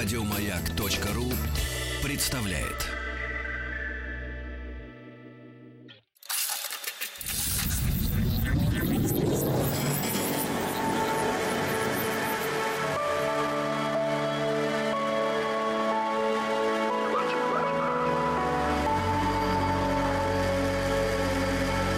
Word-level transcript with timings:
Радиомаяк.ру 0.00 1.24
представляет. 2.04 2.86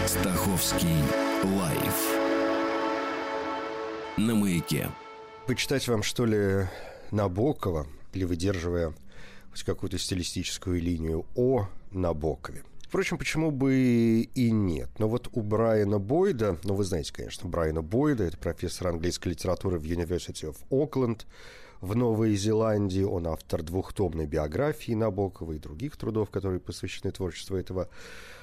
Стаховский 0.07 0.87
лайф 1.45 2.17
на 4.17 4.35
маяке. 4.35 4.89
Почитать 5.47 5.87
вам, 5.87 6.03
что 6.03 6.25
ли, 6.25 6.67
Набокова, 7.11 7.87
или 8.13 8.25
выдерживая 8.25 8.95
хоть 9.51 9.63
какую-то 9.63 9.99
стилистическую 9.99 10.81
линию 10.81 11.27
о 11.35 11.69
Набокове. 11.91 12.63
Впрочем, 12.83 13.19
почему 13.19 13.51
бы 13.53 14.29
и 14.35 14.51
нет? 14.51 14.91
Но 14.99 15.09
вот 15.09 15.29
у 15.33 15.43
Брайана 15.43 15.99
Бойда, 15.99 16.59
ну 16.65 16.75
вы 16.75 16.85
знаете, 16.85 17.13
конечно, 17.13 17.49
Брайана 17.49 17.83
Бойда, 17.83 18.25
это 18.25 18.37
профессор 18.37 18.89
английской 18.89 19.29
литературы 19.29 19.79
в 19.79 19.85
University 19.85 20.53
of 20.53 20.57
Auckland 20.71 21.23
в 21.81 21.95
Новой 21.95 22.35
Зеландии. 22.35 23.03
Он 23.03 23.29
автор 23.29 23.63
двухтомной 23.63 24.27
биографии 24.27 24.93
Набокова 24.93 25.53
и 25.53 25.59
других 25.59 25.97
трудов, 25.97 26.31
которые 26.31 26.59
посвящены 26.59 27.13
творчеству 27.13 27.57
этого 27.57 27.89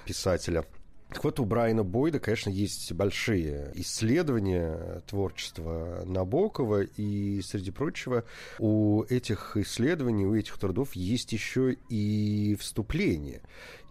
писателя– 0.06 0.66
так 1.10 1.24
вот, 1.24 1.40
у 1.40 1.46
Брайана 1.46 1.84
Бойда, 1.84 2.20
конечно, 2.20 2.50
есть 2.50 2.92
большие 2.92 3.72
исследования 3.76 5.02
творчества 5.08 6.04
Набокова, 6.06 6.82
и, 6.82 7.42
среди 7.42 7.72
прочего, 7.72 8.26
у 8.60 9.04
этих 9.04 9.56
исследований, 9.56 10.26
у 10.26 10.36
этих 10.36 10.58
трудов 10.58 10.94
есть 10.94 11.32
еще 11.32 11.78
и 11.90 12.58
вступление. 12.60 13.42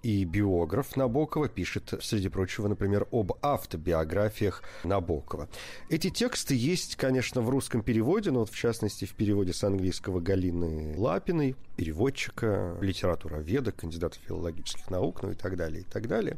И 0.02 0.24
биограф 0.24 0.94
Набокова 0.94 1.48
пишет, 1.48 1.94
среди 2.00 2.28
прочего, 2.28 2.68
например, 2.68 3.08
об 3.10 3.32
автобиографиях 3.42 4.62
Набокова. 4.84 5.48
Эти 5.88 6.10
тексты 6.10 6.54
есть, 6.54 6.96
конечно, 6.96 7.40
в 7.40 7.48
русском 7.48 7.82
переводе, 7.82 8.30
но 8.30 8.40
вот 8.40 8.50
в 8.50 8.56
частности 8.56 9.06
в 9.06 9.14
переводе 9.14 9.54
с 9.54 9.64
английского 9.64 10.20
Галины 10.20 10.94
Лапиной, 10.96 11.56
переводчика, 11.76 12.76
литературоведа, 12.80 13.72
кандидата 13.72 14.18
филологических 14.18 14.90
наук, 14.90 15.22
ну 15.22 15.30
и 15.30 15.34
так 15.34 15.56
далее, 15.56 15.80
и 15.80 15.84
так 15.84 16.06
далее. 16.06 16.36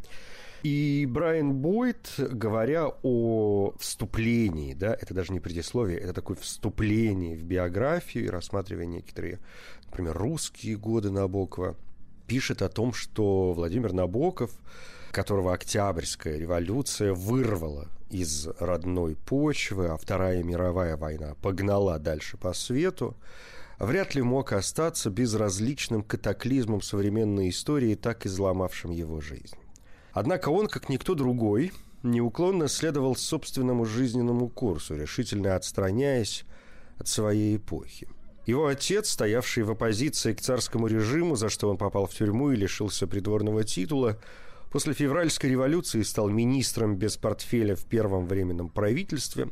И 0.63 1.07
Брайан 1.09 1.55
Бойд, 1.55 2.15
говоря 2.19 2.89
о 3.03 3.75
вступлении, 3.79 4.75
да, 4.75 4.93
это 4.93 5.15
даже 5.15 5.33
не 5.33 5.39
предисловие, 5.39 5.99
это 5.99 6.13
такое 6.13 6.37
вступление 6.37 7.37
в 7.37 7.45
биографию 7.45 8.25
и 8.25 8.29
рассматривая 8.29 8.87
некоторые, 8.87 9.39
например, 9.87 10.17
русские 10.17 10.77
годы 10.77 11.11
Набокова, 11.11 11.77
пишет 12.27 12.63
о 12.63 12.69
том, 12.69 12.93
что 12.93 13.53
Владимир 13.53 13.93
Набоков, 13.93 14.51
которого 15.13 15.55
Октябрьская 15.55 16.37
революция 16.37 17.15
вырвала 17.15 17.87
из 18.11 18.49
родной 18.59 19.15
почвы, 19.15 19.87
а 19.89 19.97
Вторая 19.97 20.43
мировая 20.43 20.97
война 20.97 21.35
погнала 21.41 21.99
дальше 21.99 22.37
по 22.37 22.53
свету, 22.53 23.17
вряд 23.79 24.15
ли 24.17 24.23
мог 24.23 24.53
остаться 24.53 25.09
безразличным 25.09 26.03
катаклизмом 26.03 26.83
современной 26.83 27.51
истории, 27.51 27.95
так 27.95 28.27
изломавшим 28.27 28.91
его 28.91 29.21
жизнь. 29.21 29.57
Однако 30.19 30.49
он, 30.49 30.67
как 30.67 30.89
никто 30.89 31.15
другой, 31.15 31.73
неуклонно 32.03 32.67
следовал 32.67 33.15
собственному 33.15 33.85
жизненному 33.85 34.49
курсу, 34.49 34.97
решительно 34.97 35.55
отстраняясь 35.55 36.45
от 36.99 37.07
своей 37.07 37.57
эпохи. 37.57 38.09
Его 38.45 38.67
отец, 38.67 39.11
стоявший 39.11 39.63
в 39.63 39.71
оппозиции 39.71 40.33
к 40.33 40.41
царскому 40.41 40.89
режиму, 40.89 41.37
за 41.37 41.49
что 41.49 41.71
он 41.71 41.77
попал 41.77 42.07
в 42.07 42.15
тюрьму 42.15 42.51
и 42.51 42.57
лишился 42.57 43.07
придворного 43.07 43.63
титула, 43.63 44.19
после 44.73 44.93
февральской 44.93 45.51
революции 45.51 46.03
стал 46.03 46.29
министром 46.29 46.97
без 46.97 47.17
портфеля 47.17 47.77
в 47.77 47.85
первом 47.85 48.27
временном 48.27 48.71
правительстве. 48.71 49.51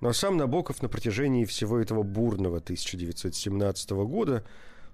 Но 0.00 0.14
сам 0.14 0.38
Набоков 0.38 0.80
на 0.80 0.88
протяжении 0.88 1.44
всего 1.44 1.78
этого 1.78 2.02
бурного 2.02 2.58
1917 2.58 3.90
года 3.90 4.42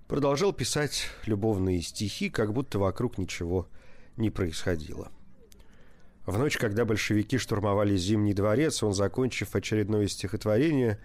продолжал 0.09 0.53
писать 0.53 1.05
любовные 1.25 1.83
стихи, 1.83 2.31
как 2.31 2.53
будто 2.53 2.81
вокруг 2.81 3.17
ничего 3.17 3.69
не 3.71 3.82
не 4.17 4.31
происходило. 4.31 5.11
В 6.27 6.39
ночь, 6.39 6.57
когда 6.57 6.85
большевики 6.85 7.39
штурмовали 7.39 7.97
Зимний 7.97 8.35
дворец, 8.35 8.83
он, 8.83 8.95
закончив 8.95 9.55
очередное 9.57 10.07
стихотворение, 10.07 11.01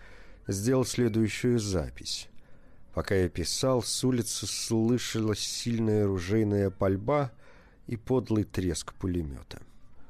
сделал 0.48 0.86
следующую 0.86 1.60
запись. 1.60 2.30
Пока 2.94 3.16
я 3.16 3.30
писал, 3.30 3.82
с 3.82 4.04
улицы 4.04 4.46
слышалась 4.48 5.40
сильная 5.40 6.06
ружейная 6.06 6.70
пальба 6.70 7.32
и 7.88 7.96
подлый 7.96 8.44
треск 8.44 8.94
пулемета. 8.94 9.60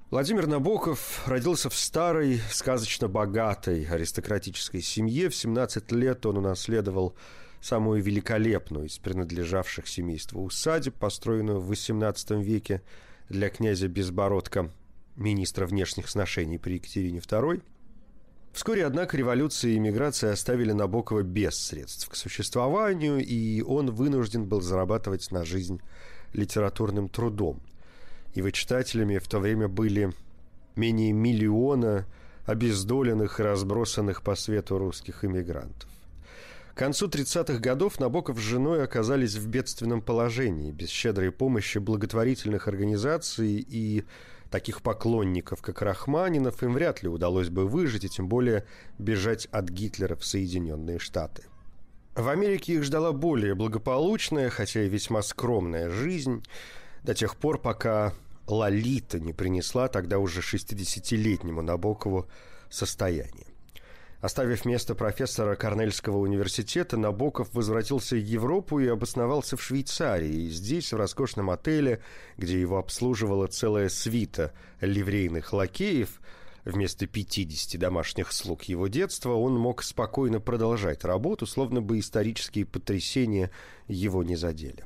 Владимир 0.10 0.48
Набоков 0.48 1.28
родился 1.28 1.70
в 1.70 1.76
старой, 1.76 2.40
сказочно 2.50 3.10
богатой 3.10 3.84
аристократической 3.84 4.82
семье. 4.82 5.30
В 5.30 5.36
17 5.36 5.92
лет 5.92 6.26
он 6.26 6.38
унаследовал 6.38 7.14
самую 7.62 8.02
великолепную 8.02 8.88
из 8.88 8.98
принадлежавших 8.98 9.88
семейству 9.88 10.44
усадеб, 10.44 10.96
построенную 10.96 11.60
в 11.60 11.72
XVIII 11.72 12.42
веке 12.42 12.82
для 13.30 13.50
князя 13.50 13.88
Безбородка, 13.88 14.72
министра 15.16 15.66
внешних 15.66 16.10
сношений 16.10 16.58
при 16.58 16.76
Екатерине 16.76 17.20
II. 17.20 17.62
Вскоре, 18.54 18.86
однако, 18.86 19.18
революция 19.18 19.72
и 19.72 19.78
эмиграция 19.78 20.32
оставили 20.32 20.72
Набокова 20.72 21.22
без 21.22 21.58
средств 21.58 22.10
к 22.10 22.16
существованию, 22.16 23.24
и 23.24 23.62
он 23.62 23.92
вынужден 23.92 24.46
был 24.46 24.62
зарабатывать 24.62 25.32
на 25.32 25.46
жизнь 25.46 25.82
литературным 26.34 27.10
трудом. 27.10 27.60
Его 28.34 28.50
читателями 28.52 29.18
в 29.18 29.28
то 29.28 29.40
время 29.40 29.68
были 29.68 30.12
менее 30.76 31.12
миллиона 31.12 32.06
обездоленных 32.46 33.40
и 33.40 33.44
разбросанных 33.44 34.22
по 34.22 34.36
свету 34.36 34.78
русских 34.78 35.26
иммигрантов. 35.26 35.90
К 36.78 36.80
концу 36.80 37.08
30-х 37.08 37.58
годов 37.58 38.00
Набоков 38.00 38.38
с 38.38 38.44
женой 38.44 38.84
оказались 38.84 39.34
в 39.34 39.48
бедственном 39.48 40.00
положении, 40.00 40.72
без 40.72 40.90
щедрой 40.90 41.32
помощи 41.32 41.80
благотворительных 41.80 42.68
организаций 42.68 43.66
и 43.68 44.06
таких 44.52 44.84
поклонников, 44.84 45.64
как 45.64 45.82
Рахманинов, 45.82 46.62
им 46.62 46.74
вряд 46.74 47.02
ли 47.02 47.10
удалось 47.10 47.50
бы 47.50 47.68
выжить 47.68 48.04
и 48.04 48.10
тем 48.10 48.30
более 48.30 48.64
бежать 49.00 49.48
от 49.48 49.70
Гитлера 49.70 50.16
в 50.16 50.24
Соединенные 50.24 51.00
Штаты. 51.00 51.46
В 52.14 52.30
Америке 52.30 52.74
их 52.74 52.84
ждала 52.84 53.12
более 53.12 53.56
благополучная, 53.56 54.52
хотя 54.52 54.84
и 54.84 54.88
весьма 54.88 55.24
скромная 55.24 55.90
жизнь, 55.90 56.44
до 57.02 57.16
тех 57.16 57.38
пор, 57.38 57.58
пока 57.58 58.14
Лолита 58.46 59.20
не 59.20 59.34
принесла 59.34 59.88
тогда 59.88 60.20
уже 60.20 60.42
60-летнему 60.42 61.64
Набокову 61.64 62.28
состояние. 62.70 63.47
Оставив 64.20 64.66
место 64.66 64.96
профессора 64.96 65.56
Корнельского 65.56 66.18
университета, 66.18 66.98
Набоков 66.98 67.54
возвратился 67.54 68.16
в 68.16 68.20
Европу 68.20 68.80
и 68.80 68.88
обосновался 68.88 69.58
в 69.58 69.64
Швейцарии. 69.64 70.50
Здесь, 70.50 70.92
в 70.92 70.98
роскошном 70.98 71.52
отеле, 71.52 72.02
где 72.36 72.60
его 72.60 72.80
обслуживала 72.80 73.46
целая 73.46 73.90
свита 73.90 74.54
ливрейных 74.82 75.54
лакеев, 75.54 76.20
вместо 76.66 77.06
50 77.06 77.80
домашних 77.80 78.32
слуг 78.32 78.64
его 78.64 78.88
детства, 78.88 79.34
он 79.34 79.56
мог 79.56 79.84
спокойно 79.84 80.40
продолжать 80.40 81.06
работу, 81.06 81.46
словно 81.46 81.82
бы 81.82 82.00
исторические 82.00 82.66
потрясения 82.66 83.52
его 83.88 84.24
не 84.24 84.36
задели. 84.36 84.84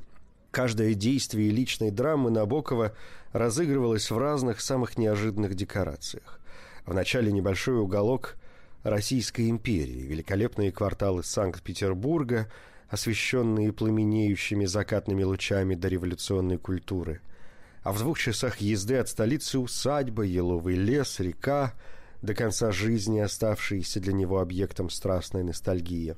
Каждое 0.51 0.93
действие 0.93 1.51
личной 1.51 1.91
драмы 1.91 2.29
Набокова 2.31 2.93
разыгрывалось 3.31 4.11
в 4.11 4.17
разных 4.17 4.59
самых 4.59 4.97
неожиданных 4.97 5.55
декорациях. 5.55 6.41
Вначале 6.85 7.31
небольшой 7.31 7.79
уголок 7.79 8.35
Российской 8.83 9.49
империи, 9.49 10.07
великолепные 10.07 10.71
кварталы 10.71 11.23
Санкт-Петербурга, 11.23 12.51
освещенные 12.89 13.71
пламенеющими 13.71 14.65
закатными 14.65 15.23
лучами 15.23 15.75
дореволюционной 15.75 16.57
культуры. 16.57 17.21
А 17.83 17.91
в 17.91 17.99
двух 17.99 18.19
часах 18.19 18.57
езды 18.57 18.97
от 18.97 19.07
столицы 19.07 19.59
усадьба, 19.59 20.23
еловый 20.23 20.75
лес, 20.75 21.19
река, 21.19 21.73
до 22.23 22.33
конца 22.33 22.71
жизни 22.71 23.19
оставшиеся 23.19 23.99
для 23.99 24.13
него 24.13 24.39
объектом 24.39 24.89
страстной 24.89 25.43
ностальгии. 25.43 26.15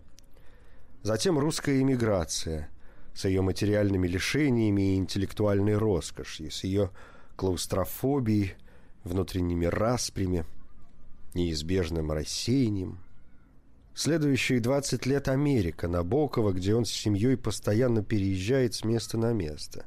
Затем 1.01 1.37
русская 1.37 1.81
эмиграция 1.81 2.69
с 3.13 3.25
ее 3.25 3.41
материальными 3.41 4.07
лишениями 4.07 4.93
и 4.93 4.95
интеллектуальной 4.95 5.75
роскошью, 5.75 6.49
с 6.49 6.63
ее 6.63 6.91
клаустрофобией, 7.35 8.55
внутренними 9.03 9.65
распрями– 9.65 10.45
неизбежным 11.35 12.11
рассеянием. 12.11 12.99
Следующие 13.95 14.59
20 14.59 15.05
лет 15.05 15.27
Америка, 15.27 15.87
Набокова, 15.87 16.51
где 16.51 16.75
он 16.75 16.85
с 16.85 16.91
семьей 16.91 17.37
постоянно 17.37 18.03
переезжает 18.03 18.73
с 18.73 18.83
места 18.83 19.17
на 19.17 19.33
место. 19.33 19.85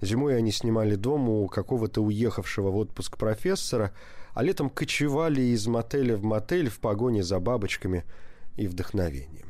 Зимой 0.00 0.36
они 0.36 0.50
снимали 0.52 0.96
дом 0.96 1.28
у 1.28 1.46
какого-то 1.46 2.02
уехавшего 2.02 2.70
в 2.70 2.76
отпуск 2.76 3.16
профессора, 3.16 3.92
а 4.34 4.42
летом 4.42 4.68
кочевали 4.68 5.40
из 5.40 5.66
мотеля 5.66 6.16
в 6.16 6.24
мотель 6.24 6.68
в 6.68 6.80
погоне 6.80 7.22
за 7.22 7.38
бабочками 7.38 8.04
и 8.56 8.66
вдохновением. 8.66 9.46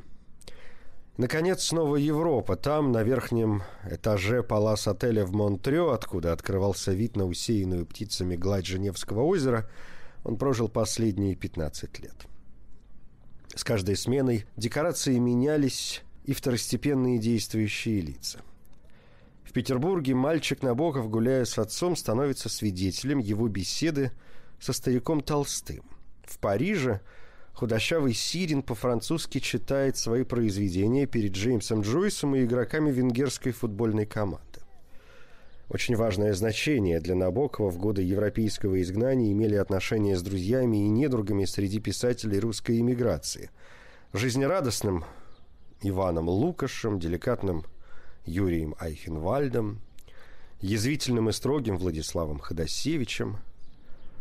Наконец, 1.16 1.62
снова 1.62 1.96
Европа. 1.96 2.56
Там, 2.56 2.92
на 2.92 3.02
верхнем 3.02 3.62
этаже 3.90 4.42
палас-отеля 4.42 5.24
в 5.24 5.32
Монтрё, 5.32 5.92
откуда 5.92 6.34
открывался 6.34 6.92
вид 6.92 7.16
на 7.16 7.24
усеянную 7.24 7.86
птицами 7.86 8.36
гладь 8.36 8.66
Женевского 8.66 9.22
озера, 9.22 9.68
он 10.26 10.36
прожил 10.36 10.68
последние 10.68 11.36
15 11.36 12.00
лет. 12.00 12.26
С 13.54 13.62
каждой 13.62 13.96
сменой 13.96 14.44
декорации 14.56 15.16
менялись 15.18 16.02
и 16.24 16.34
второстепенные 16.34 17.18
действующие 17.18 18.00
лица. 18.00 18.40
В 19.44 19.52
Петербурге 19.52 20.14
мальчик 20.14 20.62
Набоков, 20.62 21.08
гуляя 21.08 21.44
с 21.44 21.58
отцом, 21.58 21.94
становится 21.94 22.48
свидетелем 22.48 23.18
его 23.20 23.46
беседы 23.46 24.10
со 24.58 24.72
стариком 24.72 25.20
Толстым. 25.20 25.84
В 26.24 26.38
Париже– 26.38 27.00
Худощавый 27.56 28.12
Сирин 28.12 28.62
по-французски 28.62 29.38
читает 29.38 29.96
свои 29.96 30.24
произведения 30.24 31.06
перед 31.06 31.32
Джеймсом 31.32 31.80
Джойсом 31.80 32.36
и 32.36 32.44
игроками 32.44 32.90
венгерской 32.90 33.52
футбольной 33.52 34.04
команды. 34.04 34.45
Очень 35.68 35.96
важное 35.96 36.32
значение 36.32 37.00
для 37.00 37.14
Набокова 37.14 37.70
в 37.70 37.78
годы 37.78 38.02
европейского 38.02 38.80
изгнания 38.80 39.32
имели 39.32 39.56
отношения 39.56 40.16
с 40.16 40.22
друзьями 40.22 40.76
и 40.86 40.88
недругами 40.88 41.44
среди 41.44 41.80
писателей 41.80 42.38
русской 42.38 42.80
эмиграции. 42.80 43.50
Жизнерадостным 44.12 45.04
Иваном 45.82 46.28
Лукашем, 46.28 47.00
деликатным 47.00 47.64
Юрием 48.24 48.74
Айхенвальдом, 48.78 49.80
язвительным 50.60 51.28
и 51.28 51.32
строгим 51.32 51.78
Владиславом 51.78 52.38
Ходосевичем– 52.38 53.38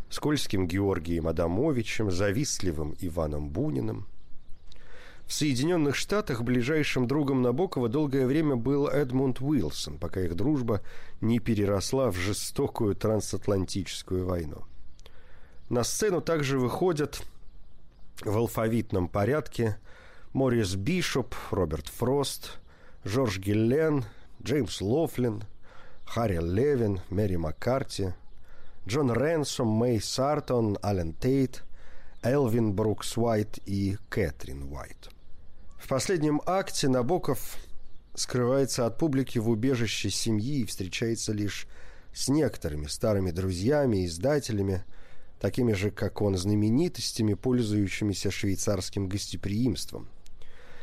скользким 0.09 0.67
Георгием 0.67 1.27
Адамовичем, 1.27 2.11
завистливым 2.11 2.95
Иваном 2.99 3.49
Буниным. 3.49 4.07
В 5.27 5.33
Соединенных 5.33 5.95
Штатах 5.95 6.43
ближайшим 6.43 7.07
другом 7.07 7.41
Набокова 7.41 7.89
долгое 7.89 8.27
время 8.27 8.55
был 8.55 8.87
Эдмунд 8.87 9.41
Уилсон, 9.41 9.97
пока 9.97 10.21
их 10.21 10.35
дружба 10.35 10.81
не 11.21 11.39
переросла 11.39 12.11
в 12.11 12.15
жестокую 12.15 12.95
трансатлантическую 12.95 14.25
войну. 14.25 14.63
На 15.69 15.83
сцену 15.83 16.21
также 16.21 16.59
выходят 16.59 17.23
в 18.21 18.37
алфавитном 18.37 19.07
порядке 19.07 19.77
Морис 20.33 20.75
Бишоп, 20.75 21.33
Роберт 21.49 21.87
Фрост, 21.87 22.59
Жорж 23.03 23.39
Гиллен, 23.39 24.05
Джеймс 24.43 24.79
Лофлин, 24.79 25.43
Харри 26.05 26.39
Левин, 26.39 27.01
Мэри 27.09 27.37
Маккарти– 27.37 28.13
Джон 28.87 29.11
Ренсом, 29.11 29.67
Мэй 29.67 29.99
Сартон, 29.99 30.77
Ален 30.83 31.13
Тейт, 31.13 31.63
Элвин 32.21 32.73
Брукс 32.73 33.17
Уайт 33.17 33.57
и 33.65 33.97
Кэтрин 34.09 34.71
Уайт. 34.71 35.09
В 35.85 35.87
последнем 35.87 36.41
акте 36.47 36.89
Набоков 36.89 37.57
скрывается 38.15 38.87
от 38.87 38.97
публики 38.97 39.37
в 39.37 39.47
убежище 39.47 40.09
семьи 40.09 40.61
и 40.61 40.65
встречается 40.65 41.31
лишь 41.31 41.67
с 42.11 42.27
некоторыми 42.27 42.87
старыми 42.87 43.29
друзьями 43.29 44.03
издателями, 44.07 44.83
такими 45.39 45.73
же, 45.73 45.91
как 45.91 46.23
он, 46.23 46.37
знаменитостями, 46.37 47.35
пользующимися 47.35 48.31
швейцарским 48.31 49.07
гостеприимством, 49.07 50.09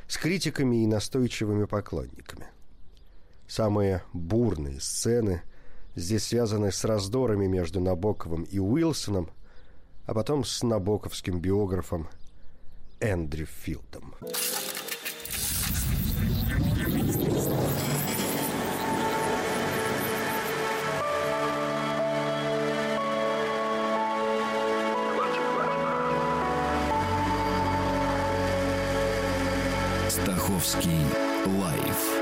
с 0.06 0.16
критиками 0.16 0.84
и 0.84 0.86
настойчивыми 0.86 1.64
поклонниками. 1.64 2.46
Самые 3.48 4.04
бурные 4.12 4.80
сцены 4.80 5.42
здесь 5.96 6.28
связаны 6.28 6.70
с 6.70 6.84
раздорами 6.84 7.48
между 7.48 7.80
Набоковым 7.80 8.44
и 8.44 8.60
Уилсоном, 8.60 9.30
а 10.06 10.14
потом 10.14 10.44
с 10.44 10.62
набоковским 10.62 11.40
биографом 11.40 12.08
Эндрю 13.00 13.46
Филдом. 13.46 14.14
Стаховский 30.72 31.04
лайф 31.60 32.20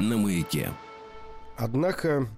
на 0.00 0.18
маяке. 0.18 0.70
Однако 1.56 2.28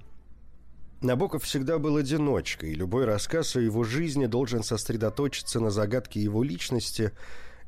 Набоков 1.00 1.42
всегда 1.42 1.80
был 1.80 1.96
одиночкой, 1.96 2.70
и 2.70 2.74
любой 2.74 3.06
рассказ 3.06 3.56
о 3.56 3.60
его 3.60 3.82
жизни 3.82 4.26
должен 4.26 4.62
сосредоточиться 4.62 5.58
на 5.58 5.70
загадке 5.70 6.20
его 6.20 6.44
личности 6.44 7.10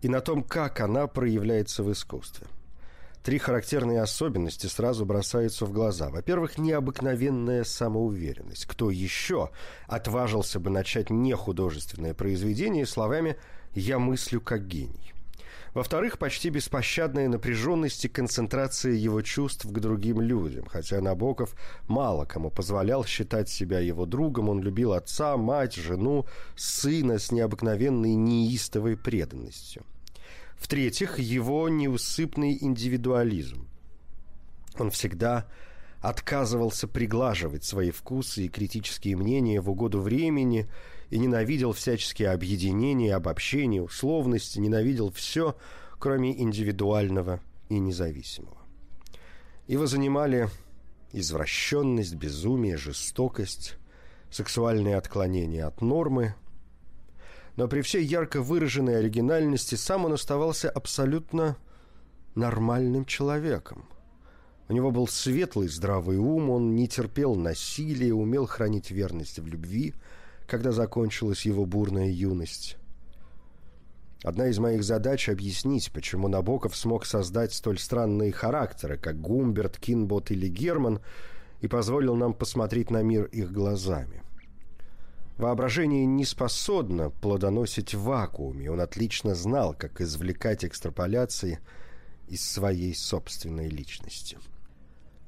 и 0.03 0.09
на 0.09 0.21
том, 0.21 0.45
как 0.45 0.81
она 0.81 1.09
проявляется 1.09 1.83
в 1.83 1.91
искусстве. 1.91 2.47
Три 3.25 3.39
характерные 3.39 4.01
особенности 4.01 4.69
сразу 4.69 5.05
бросаются 5.05 5.67
в 5.67 5.73
глаза. 5.73 6.11
Во-первых, 6.11 6.59
необыкновенная 6.59 7.65
самоуверенность. 7.65 8.67
Кто 8.67 8.91
еще 8.91 9.51
отважился 9.89 10.61
бы 10.61 10.71
начать 10.71 11.11
нехудожественное 11.11 12.15
произведение 12.15 12.87
словами 12.87 13.37
«я 13.75 13.99
мыслю 13.99 14.41
как 14.41 14.69
гений»? 14.69 15.16
Во-вторых, 15.77 16.19
почти 16.19 16.49
беспощадная 16.49 17.29
напряженность 17.29 18.07
и 18.07 18.09
концентрация 18.09 18.95
его 18.95 19.21
чувств 19.21 19.67
к 19.67 19.79
другим 19.79 20.23
людям. 20.23 20.65
Хотя 20.65 21.03
Набоков 21.03 21.55
мало 21.87 22.25
кому 22.25 22.49
позволял 22.49 23.05
считать 23.05 23.51
себя 23.51 23.79
его 23.79 24.07
другом, 24.07 24.49
он 24.49 24.63
любил 24.63 24.95
отца, 24.95 25.37
мать, 25.37 25.75
жену, 25.75 26.25
сына 26.57 27.19
с 27.19 27.31
необыкновенной 27.31 28.15
неистовой 28.15 28.97
преданностью. 28.97 29.85
В-третьих, 30.57 31.19
его 31.19 31.69
неусыпный 31.69 32.57
индивидуализм. 32.59 33.69
Он 34.79 34.91
всегда 34.91 35.47
отказывался 36.01 36.89
приглаживать 36.89 37.65
свои 37.65 37.91
вкусы 37.91 38.47
и 38.47 38.49
критические 38.49 39.15
мнения 39.19 39.61
в 39.61 39.69
угоду 39.69 40.01
времени– 40.01 40.71
и 41.11 41.19
ненавидел 41.19 41.73
всяческие 41.73 42.31
объединения, 42.31 43.15
обобщения, 43.15 43.83
условности, 43.83 44.59
ненавидел 44.59 45.11
все, 45.11 45.57
кроме 45.99 46.41
индивидуального 46.41 47.41
и 47.69 47.79
независимого. 47.79 48.57
Его 49.67 49.87
занимали 49.87 50.49
извращенность, 51.13 52.15
безумие, 52.15 52.77
жестокость, 52.77 53.77
сексуальные 54.31 54.97
отклонения 54.97 55.67
от 55.67 55.81
нормы. 55.81 56.35
Но 57.57 57.69
при 57.69 57.81
всей 57.81 58.05
ярко 58.05 58.43
выраженной 58.43 58.99
оригинальности 58.99 59.77
сам 59.77 60.05
он 60.05 60.13
оставался 60.13 60.69
абсолютно 60.69 61.57
нормальным 62.35 63.07
человеком. 63.07 63.89
У 64.69 64.73
него 64.73 64.91
был 64.91 65.07
светлый, 65.07 65.69
здравый 65.69 66.19
ум, 66.19 66.51
он 66.51 66.75
не 66.75 66.89
терпел 66.89 67.37
насилия, 67.37 68.13
умел 68.13 68.47
хранить 68.47 68.91
верность 68.91 69.39
в 69.39 69.47
любви– 69.47 69.95
когда 70.47 70.73
закончилась 70.73 71.47
его 71.47 71.67
бурная 71.67 72.09
юность. 72.09 72.77
Одна 74.23 74.49
из 74.49 74.59
моих 74.59 74.83
задач— 74.83 75.29
объяснить, 75.31 75.93
почему 75.93 76.29
Набоков 76.29 76.77
смог 76.77 77.05
создать 77.07 77.53
столь 77.53 77.79
странные 77.79 78.33
характеры, 78.33 78.97
как 78.97 79.21
Гумберт, 79.21 79.79
Кинбот 79.79 80.31
или 80.31 80.49
Герман, 80.49 81.01
и 81.61 81.69
позволил 81.69 82.17
нам 82.17 82.35
посмотреть 82.35 82.91
на 82.91 83.03
мир 83.03 83.27
их 83.27 83.53
глазами. 83.53 84.23
Воображение 85.37 86.07
не 86.07 86.25
способно 86.25 87.11
плодоносить 87.11 87.95
в 87.95 88.03
вакууме, 88.05 88.71
он 88.71 88.81
отлично 88.81 89.35
знал, 89.35 89.75
как 89.75 90.01
извлекать 90.01 90.65
экстраполяции 90.65 91.61
из 92.27 92.43
своей 92.43 92.95
собственной 92.95 93.69
личности. 93.69 94.39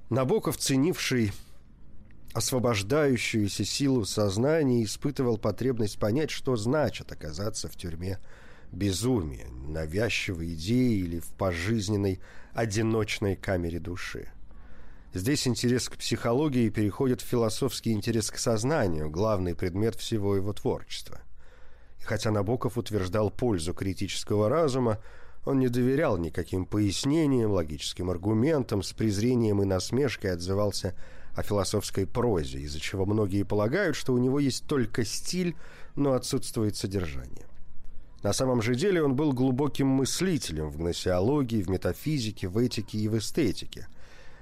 Набоков, 0.09 0.57
ценивший 0.57 1.33
освобождающуюся 2.39 3.65
силу 3.65 4.05
сознания 4.05 4.85
испытывал 4.85 5.39
потребность 5.39 5.99
понять, 5.99 6.31
что 6.31 6.57
значит 6.57 7.13
оказаться 7.13 7.69
в 7.69 7.77
тюрьме 7.77 8.19
безумия, 8.73 9.49
навязчивой 9.67 10.55
идеи 10.55 10.99
или 11.01 11.19
в 11.19 11.27
пожизненной 11.29 12.21
одиночной 12.53 13.37
камере 13.37 13.81
души. 13.81 14.31
Здесь 15.15 15.49
интерес 15.49 15.89
к 15.89 15.97
психологии 15.97 16.69
переходит 16.69 17.23
в 17.23 17.27
философский 17.27 17.93
интерес 17.93 18.31
к 18.31 18.39
сознанию, 18.39 19.11
главный 19.11 19.55
предмет 19.55 19.97
всего 19.97 20.37
его 20.37 20.53
творчества. 20.53 21.21
И 22.01 22.05
хотя 22.05 22.31
Набоков 22.31 22.79
утверждал 22.79 23.31
пользу 23.31 23.75
критического 23.75 24.49
разума, 24.49 24.99
он 25.45 25.59
не 25.59 25.69
доверял 25.69 26.19
никаким 26.19 26.67
пояснениям, 26.67 27.51
логическим 27.51 28.11
аргументам, 28.11 28.83
с 28.83 28.93
презрением 28.93 29.63
и 29.63 29.65
насмешкой 29.65 30.33
отзывался 30.33 30.95
о 31.35 31.43
философской 31.43 32.07
прозе, 32.07 32.61
из-за 32.61 32.81
чего 32.81 33.07
многие 33.07 33.45
полагают, 33.45 33.97
что 33.97 34.13
у 34.13 34.19
него 34.19 34.41
есть 34.41 34.67
только 34.67 35.05
стиль, 35.05 35.57
но 35.95 36.13
отсутствует 36.13 36.77
содержание. 36.77 37.47
На 38.23 38.33
самом 38.33 38.63
же 38.63 38.75
деле 38.75 39.03
он 39.03 39.15
был 39.15 39.33
глубоким 39.33 39.87
мыслителем 39.87 40.71
в 40.71 40.77
гносеологии, 40.77 41.63
в 41.63 41.71
метафизике, 41.71 42.49
в 42.49 42.59
этике 42.59 42.99
и 42.99 43.09
в 43.09 43.17
эстетике. 43.17 43.87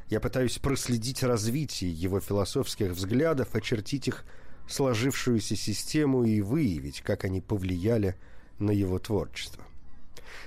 Я 0.09 0.21
пытаюсь 0.21 0.59
проследить 0.59 1.23
развитие 1.23 1.93
его 1.93 2.21
философских 2.21 2.93
взглядов, 2.93 3.55
очертить 3.55 4.09
их 4.09 4.25
сложившуюся 4.69 5.57
систему 5.57 6.25
и 6.25 6.41
выявить, 6.41 7.03
как 7.03 7.25
они 7.25 7.41
повлияли 7.41 8.17
на 8.59 8.71
его 8.71 8.99
творчество. 8.99 9.65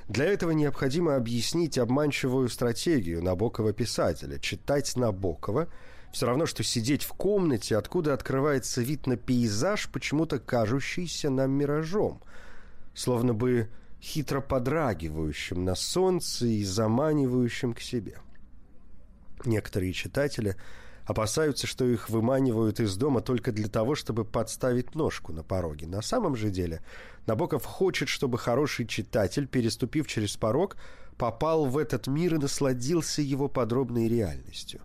Для 0.08 0.25
этого 0.25 0.51
необходимо 0.51 1.15
объяснить 1.15 1.77
обманчивую 1.77 2.50
стратегию 2.50 3.24
Набокова 3.24 3.74
писателя. 3.74 4.39
Читать 4.39 4.96
Набокова 4.96 5.67
все 6.12 6.25
равно, 6.25 6.46
что 6.46 6.63
сидеть 6.63 7.04
в 7.04 7.13
комнате, 7.13 7.78
откуда 7.78 8.13
открывается 8.13 8.82
вид 8.82 9.08
на 9.08 9.16
пейзаж, 9.16 9.89
почему-то 9.89 10.39
кажущийся 10.39 11.30
нам 11.30 11.51
миражом, 11.51 12.22
словно 12.94 13.34
бы 13.34 13.70
хитро 14.01 14.42
подрагивающим 14.42 15.63
на 15.63 15.75
солнце 15.75 16.48
и 16.48 16.63
заманивающим 16.63 17.74
к 17.74 17.82
себе. 17.82 18.20
Некоторые 19.46 19.94
читатели 19.94 20.56
опасаются, 21.06 21.66
что 21.66 21.86
их 21.86 22.10
выманивают 22.10 22.80
из 22.80 22.96
дома 22.96 23.22
только 23.22 23.51
для 23.51 23.68
того, 23.68 23.96
чтобы 23.96 24.25
подставить 24.25 24.96
ножку 24.96 25.34
на 25.34 25.44
пороге. 25.44 25.88
На 25.88 26.01
самом 26.01 26.36
же 26.36 26.50
деле 26.50 26.82
Набоков 27.25 27.66
хочет, 27.66 28.10
чтобы 28.10 28.38
хороший 28.38 28.86
читатель, 28.86 29.48
переступив 29.48 30.08
через 30.08 30.38
порог, 30.38 30.78
попал 31.18 31.66
в 31.66 31.78
этот 31.78 32.08
мир 32.08 32.36
и 32.36 32.38
насладился 32.38 33.22
его 33.22 33.48
подробной 33.48 34.08
реальностью. 34.08 34.82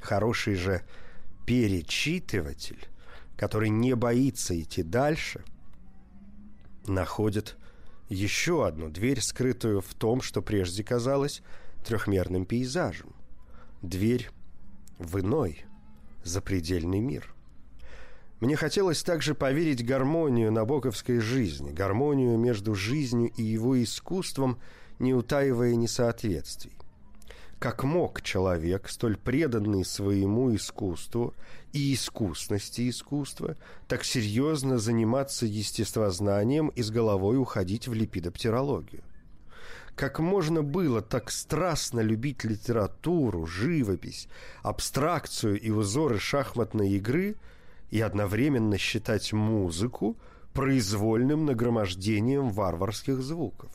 Хороший 0.00 0.54
же 0.54 0.82
перечитыватель, 1.46 2.88
который 3.36 3.68
не 3.70 3.94
боится 3.94 4.58
идти 4.60 4.82
дальше, 4.82 5.44
находит 6.86 7.56
еще 8.08 8.66
одну 8.66 8.88
дверь, 8.88 9.20
скрытую 9.20 9.80
в 9.80 9.94
том, 9.94 10.20
что 10.20 10.42
прежде 10.42 10.84
казалось 10.84 11.42
трехмерным 11.84 12.46
пейзажем. 12.46 13.14
Дверь 13.82 14.30
в 14.98 15.20
иной, 15.20 15.64
запредельный 16.24 17.00
мир. 17.00 17.32
Мне 18.40 18.56
хотелось 18.56 19.02
также 19.02 19.34
поверить 19.34 19.84
гармонию 19.84 20.52
набоковской 20.52 21.20
жизни, 21.20 21.72
гармонию 21.72 22.36
между 22.36 22.74
жизнью 22.74 23.32
и 23.36 23.42
его 23.42 23.82
искусством, 23.82 24.58
не 24.98 25.14
утаивая 25.14 25.74
несоответствий. 25.74 26.72
Как 27.58 27.84
мог 27.84 28.20
человек, 28.20 28.88
столь 28.90 29.16
преданный 29.16 29.84
своему 29.84 30.54
искусству 30.54 31.34
и 31.72 31.94
искусности 31.94 32.90
искусства, 32.90 33.56
так 33.88 34.04
серьезно 34.04 34.78
заниматься 34.78 35.46
естествознанием 35.46 36.68
и 36.68 36.82
с 36.82 36.90
головой 36.90 37.38
уходить 37.38 37.88
в 37.88 37.94
липидоптерологию? 37.94 39.02
Как 39.94 40.18
можно 40.18 40.62
было 40.62 41.00
так 41.00 41.30
страстно 41.30 42.00
любить 42.00 42.44
литературу, 42.44 43.46
живопись, 43.46 44.28
абстракцию 44.62 45.58
и 45.58 45.70
узоры 45.70 46.18
шахматной 46.18 46.90
игры 46.90 47.36
и 47.90 48.02
одновременно 48.02 48.76
считать 48.76 49.32
музыку 49.32 50.18
произвольным 50.52 51.46
нагромождением 51.46 52.50
варварских 52.50 53.22
звуков? 53.22 53.70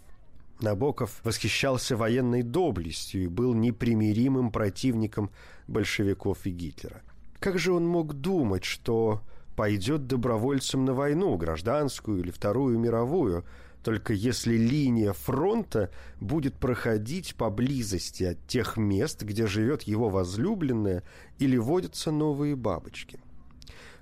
Набоков 0.61 1.21
восхищался 1.23 1.97
военной 1.97 2.43
доблестью 2.43 3.23
и 3.23 3.27
был 3.27 3.53
непримиримым 3.53 4.51
противником 4.51 5.31
большевиков 5.67 6.45
и 6.45 6.51
Гитлера. 6.51 7.01
Как 7.39 7.57
же 7.57 7.73
он 7.73 7.87
мог 7.87 8.13
думать, 8.13 8.63
что 8.63 9.21
пойдет 9.55 10.07
добровольцем 10.07 10.85
на 10.85 10.93
войну, 10.93 11.35
гражданскую 11.37 12.19
или 12.19 12.31
Вторую 12.31 12.77
мировую, 12.77 13.43
только 13.83 14.13
если 14.13 14.55
линия 14.55 15.13
фронта 15.13 15.89
будет 16.19 16.55
проходить 16.55 17.35
поблизости 17.35 18.23
от 18.23 18.47
тех 18.47 18.77
мест, 18.77 19.23
где 19.23 19.47
живет 19.47 19.83
его 19.83 20.09
возлюбленная 20.09 21.03
или 21.39 21.57
водятся 21.57 22.11
новые 22.11 22.55
бабочки? 22.55 23.19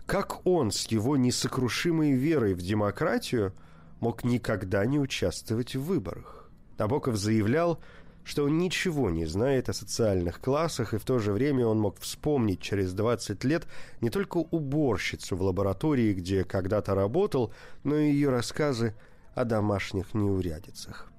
Как 0.06 0.46
он 0.46 0.72
с 0.72 0.88
его 0.88 1.16
несокрушимой 1.16 2.12
верой 2.14 2.56
в 2.56 2.62
демократию 2.62 3.54
мог 4.02 4.24
никогда 4.24 4.86
не 4.86 5.00
участвовать 5.00 5.76
в 5.76 5.84
выборах? 5.84 6.39
Набоков 6.80 7.18
заявлял, 7.18 7.78
что 8.24 8.46
он 8.46 8.58
ничего 8.58 9.10
не 9.10 9.26
знает 9.26 9.68
о 9.68 9.74
социальных 9.74 10.40
классах, 10.40 10.94
и 10.94 10.98
в 10.98 11.04
то 11.04 11.20
же 11.20 11.34
время 11.34 11.68
он 11.68 11.80
мог 11.80 12.00
вспомнить 12.00 12.62
через 12.62 12.94
20 12.94 13.44
лет 13.44 13.68
не 14.00 14.10
только 14.10 14.38
уборщицу 14.38 15.36
в 15.36 15.42
лаборатории, 15.42 16.14
где 16.14 16.46
когда-то 16.46 16.96
работал, 16.96 17.54
но 17.84 17.98
и 17.98 18.10
ее 18.10 18.30
рассказы 18.30 18.96
о 19.36 19.44
домашних 19.44 20.14
неурядицах. 20.14 21.12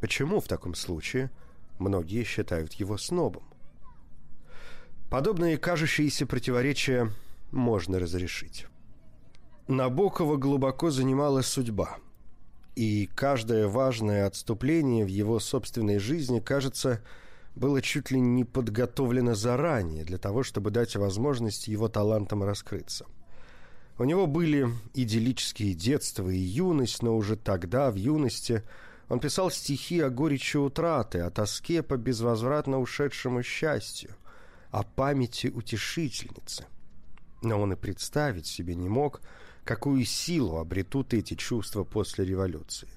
Почему 0.00 0.40
в 0.40 0.48
таком 0.48 0.74
случае 0.74 1.30
многие 1.78 2.22
считают 2.22 2.74
его 2.74 2.98
снобом? 2.98 3.44
Подобные 5.08 5.56
кажущиеся 5.56 6.26
противоречия 6.26 7.10
можно 7.52 7.98
разрешить. 7.98 8.66
Набокова 9.66 10.36
глубоко 10.36 10.90
занимала 10.90 11.40
судьба– 11.40 11.96
и 12.76 13.08
каждое 13.14 13.68
важное 13.68 14.26
отступление 14.26 15.04
в 15.04 15.08
его 15.08 15.38
собственной 15.38 15.98
жизни, 15.98 16.40
кажется, 16.40 17.00
было 17.54 17.80
чуть 17.80 18.10
ли 18.10 18.20
не 18.20 18.44
подготовлено 18.44 19.34
заранее 19.34 20.04
для 20.04 20.18
того, 20.18 20.42
чтобы 20.42 20.70
дать 20.70 20.96
возможность 20.96 21.68
его 21.68 21.88
талантам 21.88 22.42
раскрыться. 22.42 23.06
У 23.96 24.04
него 24.04 24.26
были 24.26 24.68
идиллические 24.92 25.74
детство 25.74 26.28
и 26.28 26.36
юность, 26.36 27.02
но 27.02 27.16
уже 27.16 27.36
тогда, 27.36 27.92
в 27.92 27.94
юности, 27.94 28.64
он 29.08 29.20
писал 29.20 29.52
стихи 29.52 30.00
о 30.00 30.10
горечи 30.10 30.56
утраты, 30.56 31.20
о 31.20 31.30
тоске 31.30 31.82
по 31.82 31.96
безвозвратно 31.96 32.80
ушедшему 32.80 33.44
счастью, 33.44 34.16
о 34.72 34.82
памяти 34.82 35.46
утешительницы. 35.46 36.66
Но 37.42 37.60
он 37.60 37.74
и 37.74 37.76
представить 37.76 38.46
себе 38.46 38.74
не 38.74 38.88
мог, 38.88 39.20
какую 39.64 40.04
силу 40.04 40.58
обретут 40.58 41.14
эти 41.14 41.34
чувства 41.34 41.84
после 41.84 42.24
революции. 42.24 42.88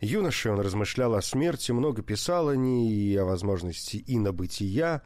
Юношей 0.00 0.50
он 0.50 0.60
размышлял 0.60 1.14
о 1.14 1.22
смерти, 1.22 1.72
много 1.72 2.02
писал 2.02 2.48
о 2.48 2.56
ней 2.56 2.90
и 2.90 3.16
о 3.16 3.24
возможности 3.24 4.02
инобытия, 4.06 5.02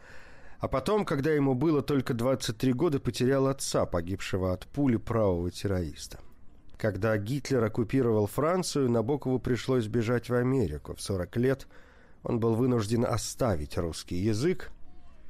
а 0.59 0.69
потом, 0.69 1.05
когда 1.05 1.33
ему 1.33 1.55
было 1.55 1.83
только 1.83 2.15
23 2.15 2.73
года, 2.73 2.99
потерял 2.99 3.47
отца, 3.47 3.85
погибшего 3.85 4.55
от 4.55 4.67
пули 4.67 4.97
правого 4.97 5.51
террориста. 5.51 6.19
Когда 6.79 7.17
Гитлер 7.19 7.63
оккупировал 7.65 8.27
Францию, 8.27 8.91
Набокову 8.91 9.39
пришлось 9.39 9.87
бежать 9.87 10.31
в 10.31 10.35
Америку. 10.35 10.95
В 10.95 11.01
40 11.03 11.37
лет 11.37 11.67
он 12.23 12.41
был 12.41 12.55
вынужден 12.55 13.05
оставить 13.05 13.77
русский 13.77 14.17
язык. 14.17 14.71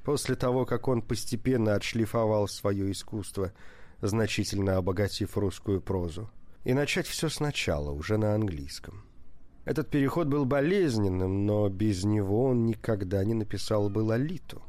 После 0.04 0.36
того, 0.36 0.64
как 0.64 0.86
он 0.86 1.02
постепенно 1.02 1.74
отшлифовал 1.74 2.46
свое 2.46 2.90
искусство– 2.92 3.52
значительно 4.00 4.76
обогатив 4.76 5.36
русскую 5.36 5.80
прозу, 5.80 6.30
и 6.64 6.74
начать 6.74 7.06
все 7.06 7.28
сначала, 7.28 7.90
уже 7.90 8.16
на 8.16 8.34
английском. 8.34 9.04
Этот 9.64 9.88
переход 9.88 10.28
был 10.28 10.44
болезненным, 10.44 11.44
но 11.44 11.68
без 11.68 12.04
него 12.04 12.44
он 12.44 12.66
никогда 12.66 13.24
не 13.24 13.34
написал 13.34 13.88
бы 13.88 14.00
«Лолиту», 14.00 14.62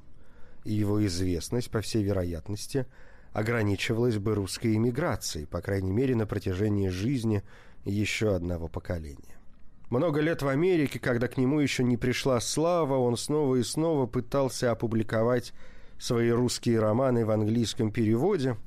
и 0.64 0.74
его 0.74 1.06
известность, 1.06 1.70
по 1.70 1.82
всей 1.82 2.04
вероятности, 2.04 2.88
ограничивалась 3.32 4.18
бы 4.18 4.36
русской 4.36 4.76
эмиграцией, 4.76 5.46
по 5.46 5.62
крайней 5.62 5.92
мере, 5.92 6.16
на 6.16 6.26
протяжении 6.26 6.90
жизни 6.90 7.44
еще 7.86 8.36
одного 8.36 8.68
поколения. 8.68 9.38
Много 9.90 10.20
лет 10.20 10.42
в 10.42 10.48
Америке, 10.48 11.00
когда 11.00 11.28
к 11.28 11.38
нему 11.38 11.60
еще 11.60 11.84
не 11.84 11.96
пришла 11.96 12.42
слава, 12.42 12.98
он 12.98 13.16
снова 13.16 13.56
и 13.56 13.64
снова 13.64 14.06
пытался 14.06 14.72
опубликовать 14.72 15.54
свои 15.98 16.30
русские 16.30 16.80
романы 16.80 17.26
в 17.26 17.32
английском 17.32 17.92
переводе, 17.92 18.58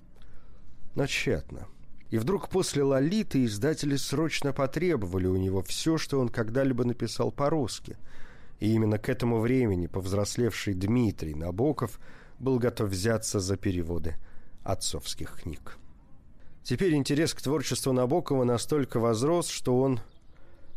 но 0.94 1.06
тщетно. 1.06 1.66
И 2.10 2.18
вдруг 2.18 2.48
после 2.48 2.82
«Лолиты» 2.82 3.44
издатели 3.44 3.96
срочно 3.96 4.52
потребовали 4.52 5.26
у 5.26 5.36
него 5.36 5.62
все, 5.62 5.96
что 5.96 6.18
он 6.18 6.28
когда-либо 6.28 6.84
написал 6.84 7.30
по-русски. 7.30 7.96
И 8.58 8.72
именно 8.72 8.98
к 8.98 9.08
этому 9.08 9.38
времени 9.38 9.86
повзрослевший 9.86 10.74
Дмитрий 10.74 11.34
Набоков 11.34 12.00
был 12.38 12.58
готов 12.58 12.90
взяться 12.90 13.38
за 13.38 13.56
переводы 13.56 14.16
отцовских 14.64 15.40
книг. 15.42 15.78
Теперь 16.62 16.94
интерес 16.94 17.32
к 17.32 17.40
творчеству 17.40 17.92
Набокова 17.92 18.44
настолько 18.44 18.98
возрос, 18.98 19.48
что 19.48 19.80
он 19.80 20.00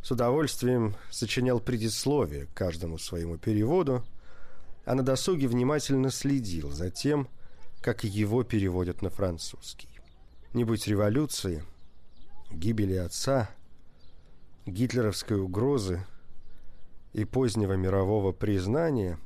с 0.04 0.12
удовольствием 0.12 0.96
сочинял 1.10 1.60
предисловие 1.60 2.46
к 2.46 2.54
каждому 2.54 2.98
своему 2.98 3.38
переводу, 3.38 4.04
а 4.86 4.96
на 4.96 5.04
досуге 5.04 5.48
внимательно 5.48 6.12
следил 6.12 6.72
за 6.72 6.90
тем, 6.90 7.28
как 7.82 8.04
его 8.04 8.44
переводят 8.44 9.02
на 9.02 9.10
французский. 9.10 9.93
Не 10.54 10.66
революции, 10.86 11.64
гибели 12.52 12.94
отца, 12.94 13.50
гитлеровской 14.68 15.40
угрозы 15.42 16.06
и 17.12 17.26
позднего 17.26 17.74
мирового 17.74 18.34
признания, 18.34 19.18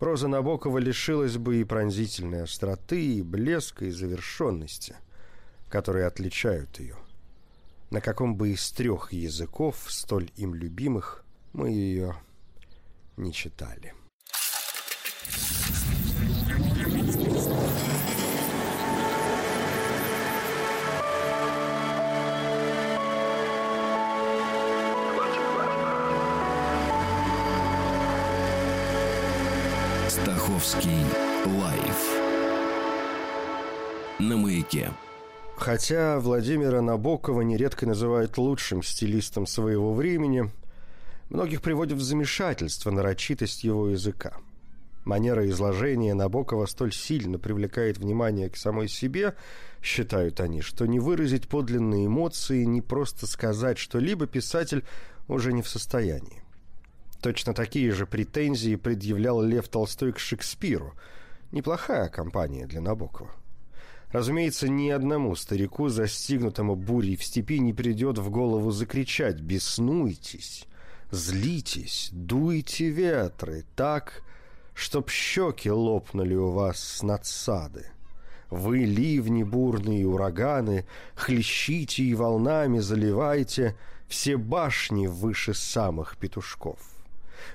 проза 0.00 0.26
Набокова 0.26 0.78
лишилась 0.78 1.36
бы 1.36 1.60
и 1.60 1.64
пронзительной 1.64 2.42
остроты, 2.42 3.18
и 3.18 3.22
блеска, 3.22 3.84
и 3.84 3.90
завершенности, 3.90 4.96
которые 5.68 6.06
отличают 6.06 6.80
ее. 6.80 6.96
На 7.90 8.00
каком 8.00 8.34
бы 8.34 8.48
из 8.48 8.68
трех 8.72 9.12
языков, 9.12 9.84
столь 9.86 10.32
им 10.34 10.54
любимых, 10.54 11.24
мы 11.52 11.70
ее 11.70 12.16
не 13.16 13.32
читали. 13.32 13.94
Стаховский 30.64 31.04
лайф 31.60 32.20
на 34.18 34.38
маяке. 34.38 34.90
Хотя 35.58 36.18
Владимира 36.18 36.80
Набокова 36.80 37.42
нередко 37.42 37.86
называют 37.86 38.38
лучшим 38.38 38.82
стилистом 38.82 39.46
своего 39.46 39.92
времени, 39.92 40.50
многих 41.28 41.60
приводит 41.60 41.98
в 41.98 42.02
замешательство 42.02 42.90
нарочитость 42.90 43.62
его 43.62 43.90
языка. 43.90 44.38
Манера 45.04 45.46
изложения 45.50 46.14
Набокова 46.14 46.64
столь 46.64 46.94
сильно 46.94 47.38
привлекает 47.38 47.98
внимание 47.98 48.48
к 48.48 48.56
самой 48.56 48.88
себе, 48.88 49.34
считают 49.82 50.40
они, 50.40 50.62
что 50.62 50.86
не 50.86 50.98
выразить 50.98 51.46
подлинные 51.46 52.06
эмоции, 52.06 52.64
не 52.64 52.80
просто 52.80 53.26
сказать 53.26 53.76
что-либо 53.76 54.26
писатель 54.26 54.82
уже 55.28 55.52
не 55.52 55.60
в 55.60 55.68
состоянии. 55.68 56.43
Точно 57.24 57.54
такие 57.54 57.90
же 57.90 58.04
претензии 58.04 58.76
предъявлял 58.76 59.40
Лев 59.40 59.66
Толстой 59.68 60.12
к 60.12 60.18
Шекспиру. 60.18 60.92
Неплохая 61.52 62.10
компания 62.10 62.66
для 62.66 62.82
Набокова. 62.82 63.30
Разумеется, 64.12 64.68
ни 64.68 64.90
одному 64.90 65.34
старику, 65.34 65.88
застигнутому 65.88 66.76
бурей 66.76 67.16
в 67.16 67.24
степи, 67.24 67.60
не 67.60 67.72
придет 67.72 68.18
в 68.18 68.28
голову 68.28 68.72
закричать 68.72 69.40
«Беснуйтесь! 69.40 70.66
Злитесь! 71.10 72.10
Дуйте 72.12 72.90
ветры! 72.90 73.64
Так, 73.74 74.22
чтоб 74.74 75.08
щеки 75.08 75.70
лопнули 75.70 76.34
у 76.34 76.50
вас 76.50 76.78
с 76.78 77.02
надсады!» 77.02 77.86
Вы, 78.50 78.80
ливни 78.80 79.44
бурные 79.44 80.06
ураганы, 80.06 80.84
хлещите 81.14 82.02
и 82.02 82.12
волнами 82.12 82.80
заливайте 82.80 83.78
все 84.08 84.36
башни 84.36 85.06
выше 85.06 85.54
самых 85.54 86.18
петушков. 86.18 86.93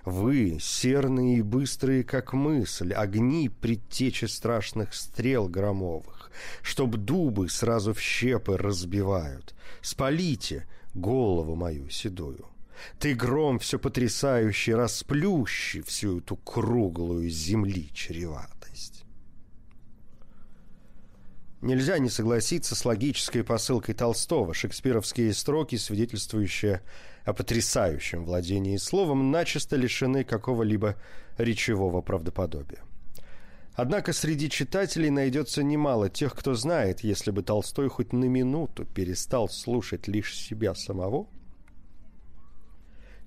Вы, 0.05 0.57
серные 0.59 1.39
и 1.39 1.41
быстрые, 1.41 2.03
как 2.03 2.33
мысль, 2.33 2.93
огни 2.93 3.49
предтечи 3.49 4.25
страшных 4.25 4.93
стрел 4.93 5.47
громовых, 5.47 6.31
чтоб 6.61 6.95
дубы 6.95 7.49
сразу 7.49 7.93
в 7.93 7.99
щепы 7.99 8.57
разбивают. 8.57 9.55
Спалите 9.81 10.67
голову 10.93 11.55
мою 11.55 11.89
седую. 11.89 12.45
Ты 12.97 13.13
гром 13.13 13.59
все 13.59 13.77
потрясающий, 13.77 14.73
расплющи 14.73 15.81
всю 15.81 16.19
эту 16.19 16.37
круглую 16.37 17.29
земли 17.29 17.89
чреватость. 17.93 19.03
Нельзя 21.61 21.99
не 21.99 22.09
согласиться 22.09 22.73
с 22.73 22.85
логической 22.85 23.43
посылкой 23.43 23.93
Толстого. 23.93 24.53
Шекспировские 24.53 25.33
строки, 25.33 25.75
свидетельствующие 25.75 26.81
о 27.29 27.33
потрясающем 27.33 28.25
владении 28.25 28.77
словом, 28.77 29.29
начисто 29.29 29.75
лишены 29.75 30.23
какого-либо 30.23 30.95
речевого 31.37 32.01
правдоподобия. 32.01 32.79
Однако 33.75 34.13
среди 34.13 34.49
читателей 34.49 35.11
найдется 35.11 35.61
немало 35.61 36.09
тех, 36.09 36.35
кто 36.35 36.55
знает, 36.55 37.01
если 37.01 37.29
бы 37.29 37.43
Толстой 37.43 37.87
хоть 37.87 38.13
на 38.13 38.25
минуту 38.25 38.83
перестал 38.83 39.47
слушать 39.47 40.07
лишь 40.07 40.35
себя 40.35 40.73
самого 40.73 41.27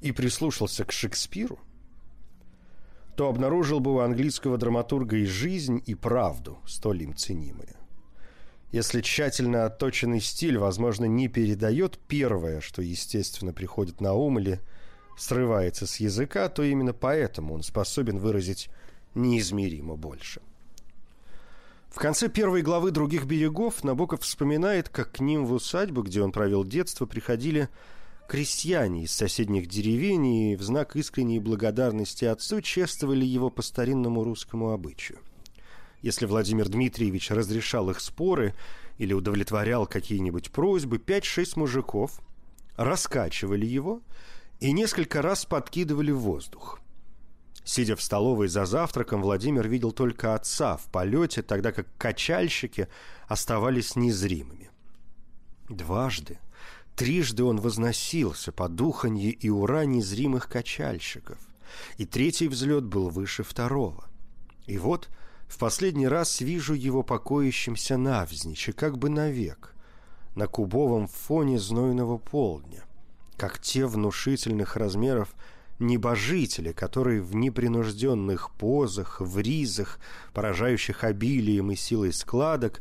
и 0.01 0.11
прислушался 0.11 0.85
к 0.85 0.91
Шекспиру, 0.91 1.61
то 3.17 3.29
обнаружил 3.29 3.79
бы 3.79 3.95
у 3.95 3.99
английского 4.01 4.59
драматурга 4.59 5.17
и 5.17 5.25
жизнь, 5.25 5.81
и 5.87 5.95
правду, 5.95 6.59
столь 6.67 7.05
им 7.05 7.15
ценимые. 7.15 7.77
Если 8.73 9.03
тщательно 9.03 9.67
отточенный 9.67 10.21
стиль, 10.21 10.57
возможно, 10.57 11.05
не 11.05 11.29
передает 11.29 11.99
первое, 12.09 12.63
что, 12.63 12.81
естественно, 12.81 13.53
приходит 13.53 14.01
на 14.01 14.15
ум 14.15 14.39
или 14.39 14.61
срывается 15.19 15.87
с 15.87 15.97
языка, 16.01 16.49
то 16.49 16.63
именно 16.63 16.95
поэтому 16.95 17.53
он 17.53 17.63
способен 17.63 18.19
выразить 18.19 18.71
неизмеримо 19.15 19.97
больше. 19.97 20.41
В 21.91 21.97
конце 21.97 22.31
первой 22.31 22.63
главы 22.63 22.91
«Других 22.91 23.27
берегов» 23.27 23.85
Набоков 23.85 24.23
вспоминает, 24.23 24.89
как 24.89 25.13
к 25.13 25.21
ним 25.21 25.45
в 25.45 25.53
усадьбу, 25.53 26.01
где 26.01 26.23
он 26.23 26.33
провел 26.33 26.65
детство, 26.65 27.05
приходили 27.05 27.69
крестьяне 28.27 29.05
из 29.05 29.13
соседних 29.13 29.67
деревень 29.67 30.27
и 30.27 30.57
в 30.57 30.63
знак 30.63 30.97
искренней 30.97 31.41
благодарности 31.41 32.25
отцу 32.25 32.63
чествовали 32.63 33.27
его 33.27 33.51
по 33.51 33.61
старинному 33.61 34.25
русскому 34.25 34.71
обычаю. 34.71 35.19
Если 36.03 36.27
Владимир 36.27 36.69
Дмитриевич 36.69 37.31
разрешал 37.31 37.89
их 37.91 38.01
споры 38.01 38.55
или 38.99 39.13
удовлетворял 39.13 39.87
какие-нибудь 39.87 40.51
просьбы, 40.51 40.99
пять-шесть 40.99 41.57
мужиков 41.57 42.21
раскачивали 42.77 43.65
его 43.65 44.03
и 44.59 44.73
несколько 44.73 45.23
раз 45.23 45.45
подкидывали 45.45 46.11
в 46.11 46.19
воздух. 46.19 46.81
Сидя 47.65 47.95
в 47.95 48.03
столовой 48.03 48.49
за 48.49 48.65
завтраком, 48.65 49.23
Владимир 49.23 49.69
видел 49.69 49.93
только 49.93 50.35
отца 50.35 50.77
в 50.77 50.87
полете, 50.87 51.43
тогда 51.43 51.71
как 51.71 51.87
качальщики 51.97 52.89
оставались 53.29 53.95
незримыми. 53.95 54.71
Дважды, 55.69 56.39
трижды 56.97 57.45
он 57.45 57.61
возносился 57.61 58.51
по 58.51 58.69
духанье 58.69 59.31
и 59.31 59.49
ура 59.49 59.85
незримых 59.85 60.49
качальщиков, 60.49 61.39
и 61.99 62.05
третий 62.05 62.49
взлет 62.49 62.83
был 62.85 63.11
выше 63.11 63.45
второго. 63.45 64.09
И 64.67 64.77
вот 64.77 65.09
в 65.53 65.59
последний 65.59 66.09
раз 66.09 66.41
вижу 66.41 66.73
его 66.73 67.03
покоящимся 67.03 67.99
навзничь, 67.99 68.71
и 68.71 68.73
как 68.73 68.97
бы 68.97 69.11
навек, 69.11 69.75
на 70.35 70.47
кубовом 70.47 71.09
фоне 71.09 71.59
знойного 71.59 72.17
полдня, 72.17 72.85
как 73.37 73.59
те 73.59 73.85
внушительных 73.85 74.77
размеров 74.77 75.35
небожители, 75.79 76.73
которые 76.73 77.21
в 77.21 77.35
непринужденных 77.35 78.51
позах, 78.53 79.21
в 79.21 79.39
ризах, 79.39 79.99
поражающих 80.33 81.05
обилием 81.05 81.71
и 81.71 81.77
силой 81.77 82.15
складок, 82.15 82.81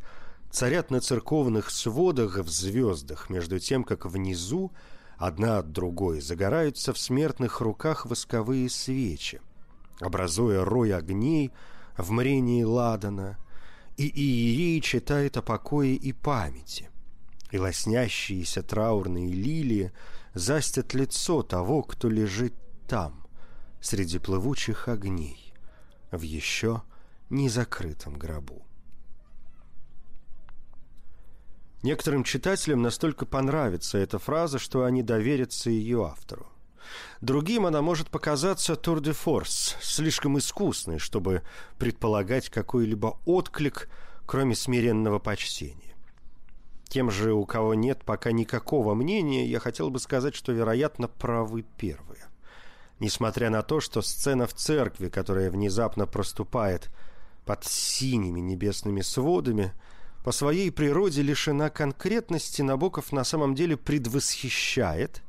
царят 0.50 0.92
на 0.92 1.02
церковных 1.02 1.72
сводах 1.72 2.38
в 2.38 2.48
звездах, 2.48 3.30
между 3.30 3.60
тем, 3.60 3.84
как 3.84 4.06
внизу 4.06 4.72
одна 5.18 5.58
от 5.58 5.74
другой 5.74 6.22
загораются 6.22 6.94
в 6.94 6.98
смертных 6.98 7.60
руках 7.60 8.06
восковые 8.06 8.70
свечи, 8.70 9.42
образуя 10.00 10.64
рой 10.64 10.94
огней 10.96 11.52
в 11.98 12.12
мрении 12.12 12.64
ладана, 12.64 13.38
и 13.98 14.08
иерей 14.08 14.82
читает 14.82 15.38
о 15.38 15.42
покое 15.42 15.96
и 15.96 16.14
памяти, 16.14 16.90
и 17.52 17.58
лоснящиеся 17.58 18.64
траурные 18.64 19.32
лилии 19.32 19.92
застят 20.34 20.94
лицо 20.94 21.44
того, 21.44 21.84
кто 21.84 22.10
лежит 22.10 22.54
там, 22.88 23.26
среди 23.80 24.20
плывучих 24.20 24.88
огней, 24.88 25.54
в 26.12 26.22
еще 26.22 26.84
незакрытом 27.30 28.14
гробу. 28.14 28.66
Некоторым 31.84 32.24
читателям 32.24 32.84
настолько 32.84 33.26
понравится 33.26 33.98
эта 33.98 34.20
фраза, 34.20 34.60
что 34.60 34.84
они 34.84 35.02
доверятся 35.02 35.72
ее 35.72 36.06
автору. 36.06 36.48
Другим 37.22 37.66
она 37.66 37.82
может 37.82 38.10
показаться 38.10 38.76
тур 38.76 39.02
де 39.02 39.14
форс, 39.14 39.78
слишком 39.82 40.38
искусной, 40.38 41.00
чтобы 41.00 41.44
предполагать 41.78 42.50
какой-либо 42.50 43.20
отклик, 43.26 43.90
кроме 44.26 44.56
смиренного 44.56 45.20
почтения. 45.20 45.96
Тем 46.88 47.10
же, 47.10 47.34
у 47.34 47.46
кого 47.46 47.74
нет 47.74 48.04
пока 48.04 48.32
никакого 48.32 48.96
мнения, 48.96 49.46
я 49.46 49.60
хотел 49.60 49.90
бы 49.90 50.00
сказать, 50.00 50.36
что, 50.36 50.52
вероятно, 50.52 51.08
правы 51.08 51.64
первые 51.78 52.32
несмотря 53.02 53.50
на 53.50 53.64
то, 53.64 53.82
что 53.82 54.02
сцена 54.02 54.48
в 54.48 54.54
церкви, 54.54 55.10
которая 55.10 55.50
внезапно 55.50 56.06
проступает 56.06 56.90
под 57.46 57.66
синими 57.66 58.40
небесными 58.40 59.02
сводами, 59.02 59.74
по 60.24 60.32
своей 60.32 60.72
природе 60.72 61.24
лишена 61.24 61.72
конкретности, 61.72 62.62
Набоков 62.62 63.12
на 63.12 63.24
самом 63.24 63.56
деле 63.56 63.76
предвосхищает, 63.76 65.24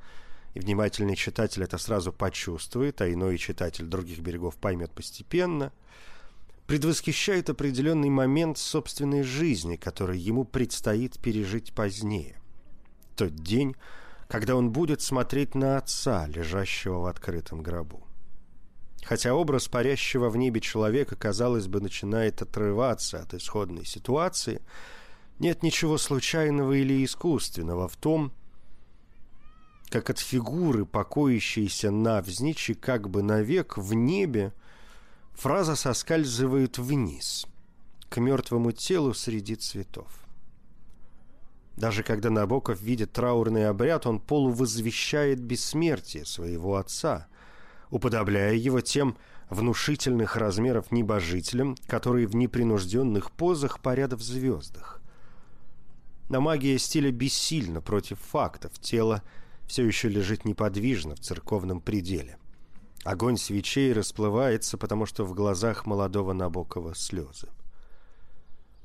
и 0.54 0.60
внимательный 0.60 1.16
читатель 1.16 1.62
это 1.62 1.78
сразу 1.78 2.12
почувствует, 2.12 3.00
а 3.00 3.10
иной 3.10 3.38
читатель 3.38 3.86
других 3.86 4.20
берегов 4.20 4.56
поймет 4.56 4.90
постепенно, 4.92 5.72
предвосхищает 6.66 7.50
определенный 7.50 8.10
момент 8.10 8.58
собственной 8.58 9.22
жизни, 9.22 9.76
который 9.76 10.18
ему 10.18 10.44
предстоит 10.44 11.18
пережить 11.18 11.72
позднее. 11.72 12.36
Тот 13.16 13.34
день, 13.34 13.76
когда 14.28 14.56
он 14.56 14.70
будет 14.70 15.00
смотреть 15.00 15.54
на 15.54 15.78
отца, 15.78 16.26
лежащего 16.26 17.00
в 17.00 17.06
открытом 17.06 17.62
гробу. 17.62 18.06
Хотя 19.04 19.34
образ 19.34 19.68
парящего 19.68 20.28
в 20.28 20.36
небе 20.36 20.60
человека, 20.60 21.16
казалось 21.16 21.66
бы, 21.66 21.80
начинает 21.80 22.40
отрываться 22.40 23.20
от 23.20 23.34
исходной 23.34 23.84
ситуации, 23.84 24.62
нет 25.38 25.62
ничего 25.62 25.98
случайного 25.98 26.72
или 26.72 27.04
искусственного 27.04 27.88
в 27.88 27.96
том, 27.96 28.32
как 29.92 30.08
от 30.08 30.18
фигуры, 30.18 30.86
покоящейся 30.86 31.90
навзничь 31.90 32.70
и 32.70 32.74
как 32.74 33.10
бы 33.10 33.22
навек 33.22 33.76
в 33.76 33.92
небе, 33.92 34.54
фраза 35.32 35.76
соскальзывает 35.76 36.78
вниз, 36.78 37.46
к 38.08 38.16
мертвому 38.16 38.72
телу 38.72 39.12
среди 39.12 39.54
цветов. 39.54 40.10
Даже 41.76 42.02
когда 42.02 42.30
Набоков 42.30 42.80
видит 42.80 43.12
траурный 43.12 43.68
обряд, 43.68 44.06
он 44.06 44.18
полувозвещает 44.18 45.40
бессмертие 45.40 46.24
своего 46.24 46.76
отца. 46.76 47.28
уподобляя 47.90 48.54
его 48.54 48.80
тем 48.80 49.18
внушительных 49.50 50.36
размеров 50.36 50.90
небожителям, 50.90 51.76
которые 51.86 52.26
в 52.26 52.34
непринужденных 52.34 53.30
позах 53.30 53.80
парят 53.80 54.14
в 54.14 54.22
звездах. 54.22 55.02
Но 56.30 56.40
магия 56.40 56.78
стиля 56.78 57.10
бессильна 57.10 57.82
против 57.82 58.18
фактов, 58.18 58.78
тело 58.80 59.22
все 59.66 59.86
еще 59.86 60.08
лежит 60.08 60.44
неподвижно 60.44 61.14
в 61.14 61.20
церковном 61.20 61.80
пределе. 61.80 62.38
Огонь 63.04 63.36
свечей 63.36 63.92
расплывается, 63.92 64.78
потому 64.78 65.06
что 65.06 65.24
в 65.24 65.34
глазах 65.34 65.86
молодого 65.86 66.32
Набокова 66.32 66.94
слезы. 66.94 67.48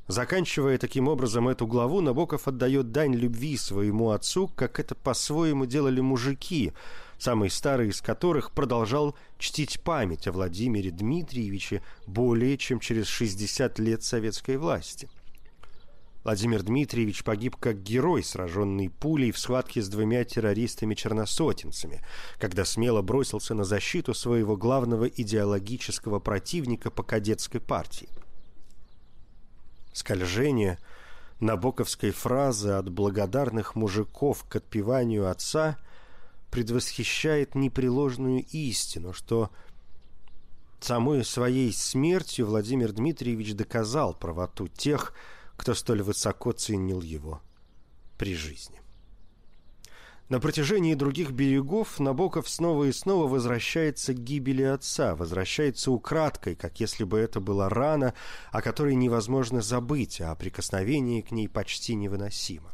Заканчивая 0.08 0.78
таким 0.78 1.10
образом 1.10 1.50
эту 1.50 1.68
главу, 1.68 2.00
Набоков 2.00 2.48
отдает 2.48 2.92
дань 2.92 3.14
любви 3.14 3.58
своему 3.58 4.12
отцу, 4.12 4.50
как 4.56 4.80
это 4.80 4.96
по-своему 4.96 5.66
делали 5.66 6.00
мужики, 6.00 6.72
самый 7.18 7.50
старый 7.50 7.90
из 7.90 8.02
которых 8.02 8.52
продолжал 8.52 9.16
чтить 9.38 9.82
память 9.82 10.28
о 10.28 10.32
Владимире 10.32 10.92
Дмитриевиче 10.92 11.84
более 12.06 12.58
чем 12.58 12.80
через 12.80 13.08
60 13.08 13.80
лет 13.80 14.02
советской 14.02 14.56
власти. 14.56 15.10
Владимир 16.28 16.62
Дмитриевич 16.62 17.24
погиб 17.24 17.56
как 17.56 17.82
герой, 17.82 18.22
сраженный 18.22 18.90
пулей 18.90 19.32
в 19.32 19.40
схватке 19.40 19.82
с 19.82 19.88
двумя 19.88 20.26
террористами-черносотенцами, 20.26 22.02
когда 22.38 22.66
смело 22.66 23.02
бросился 23.02 23.54
на 23.54 23.64
защиту 23.64 24.14
своего 24.14 24.58
главного 24.58 25.06
идеологического 25.06 26.20
противника 26.20 26.92
по 26.92 27.02
кадетской 27.02 27.62
партии– 27.62 28.10
скольжение 29.98 30.80
набоковской 31.40 32.12
фразы 32.12 32.72
от 32.72 32.90
благодарных 32.90 33.76
мужиков 33.76 34.44
к 34.48 34.58
отпеванию 34.58 35.30
отца 35.30 35.78
предвосхищает 36.52 37.56
непреложную 37.56 38.46
истину, 38.52 39.14
что 39.14 39.50
самой 40.80 41.24
своей 41.26 41.72
смертью 41.74 42.48
Владимир 42.48 42.92
Дмитриевич 42.92 43.54
доказал 43.54 44.14
правоту 44.14 44.68
тех, 44.68 45.14
кто 45.58 45.74
столь 45.74 46.04
высоко 46.04 46.54
ценил 46.54 47.02
его 47.02 47.42
при 48.18 48.36
жизни. 48.36 48.80
На 50.30 50.42
протяжении 50.42 50.94
других 50.94 51.32
берегов 51.32 52.00
Набоков 52.00 52.50
снова 52.50 52.84
и 52.84 52.92
снова 52.92 53.30
возвращается 53.30 54.14
к 54.14 54.18
гибели 54.18 54.64
отца, 54.64 55.16
возвращается 55.16 55.90
украдкой, 55.90 56.56
как 56.56 56.82
если 56.82 57.06
бы 57.06 57.18
это 57.18 57.40
была 57.40 57.70
рана, 57.70 58.14
о 58.52 58.62
которой 58.62 58.96
невозможно 58.96 59.62
забыть, 59.62 60.20
а 60.20 60.36
прикосновение 60.36 61.24
к 61.24 61.32
ней 61.32 61.48
почти 61.48 61.96
невыносимо. 61.96 62.74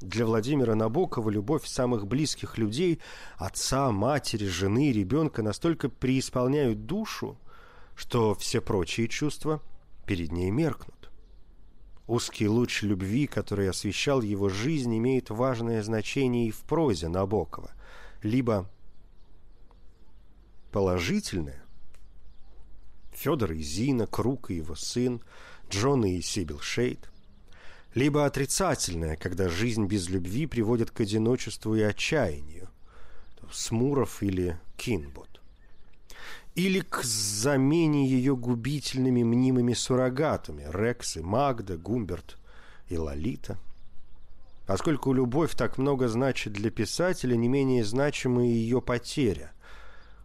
Для 0.00 0.24
Владимира 0.24 0.74
Набокова 0.74 1.28
любовь 1.28 1.66
самых 1.66 2.06
близких 2.06 2.56
людей, 2.56 3.00
отца, 3.36 3.90
матери, 3.90 4.46
жены, 4.46 4.92
ребенка, 4.92 5.42
настолько 5.42 5.90
преисполняют 5.90 6.86
душу, 6.86 7.38
что 7.94 8.34
все 8.34 8.62
прочие 8.62 9.08
чувства 9.08 9.60
перед 10.06 10.32
ней 10.32 10.50
меркнут. 10.50 11.01
Узкий 12.06 12.48
луч 12.48 12.82
любви, 12.82 13.26
который 13.26 13.70
освещал 13.70 14.22
его 14.22 14.48
жизнь, 14.48 14.96
имеет 14.96 15.30
важное 15.30 15.82
значение 15.82 16.48
и 16.48 16.50
в 16.50 16.60
прозе 16.60 17.08
Набокова. 17.08 17.70
Либо 18.22 18.68
положительное– 20.70 21.62
Федор 23.12 23.52
и 23.52 23.62
Зина, 23.62 24.06
Круг 24.06 24.50
и 24.50 24.54
его 24.54 24.74
сын, 24.74 25.22
Джон 25.70 26.04
и 26.04 26.20
Сибил 26.20 26.60
Шейд. 26.60 27.10
Либо 27.94 28.24
отрицательное, 28.24 29.16
когда 29.16 29.48
жизнь 29.48 29.86
без 29.86 30.08
любви 30.08 30.46
приводит 30.46 30.90
к 30.90 31.00
одиночеству 31.00 31.74
и 31.74 31.82
отчаянию– 31.82 32.68
Смуров 33.52 34.22
или 34.22 34.58
Кинбот 34.76 35.31
или 36.54 36.80
к 36.80 37.02
замене 37.02 38.06
ее 38.06 38.36
губительными 38.36 39.22
мнимыми 39.22 39.72
суррогатами 39.72 40.66
Рекс 40.70 41.16
и 41.16 41.20
Магда, 41.20 41.76
Гумберт 41.76 42.36
и 42.88 42.98
Лолита. 42.98 43.58
Поскольку 44.66 45.12
любовь 45.12 45.54
так 45.54 45.78
много 45.78 46.08
значит 46.08 46.52
для 46.52 46.70
писателя, 46.70 47.36
не 47.36 47.48
менее 47.48 47.84
значима 47.84 48.46
и 48.46 48.50
ее 48.50 48.80
потеря. 48.80 49.52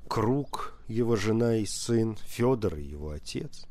Круг, 0.08 0.78
его 0.88 1.16
жена 1.16 1.58
и 1.58 1.66
сын, 1.66 2.18
Федор 2.26 2.76
и 2.76 2.84
его 2.84 3.12
отец. 3.12 3.66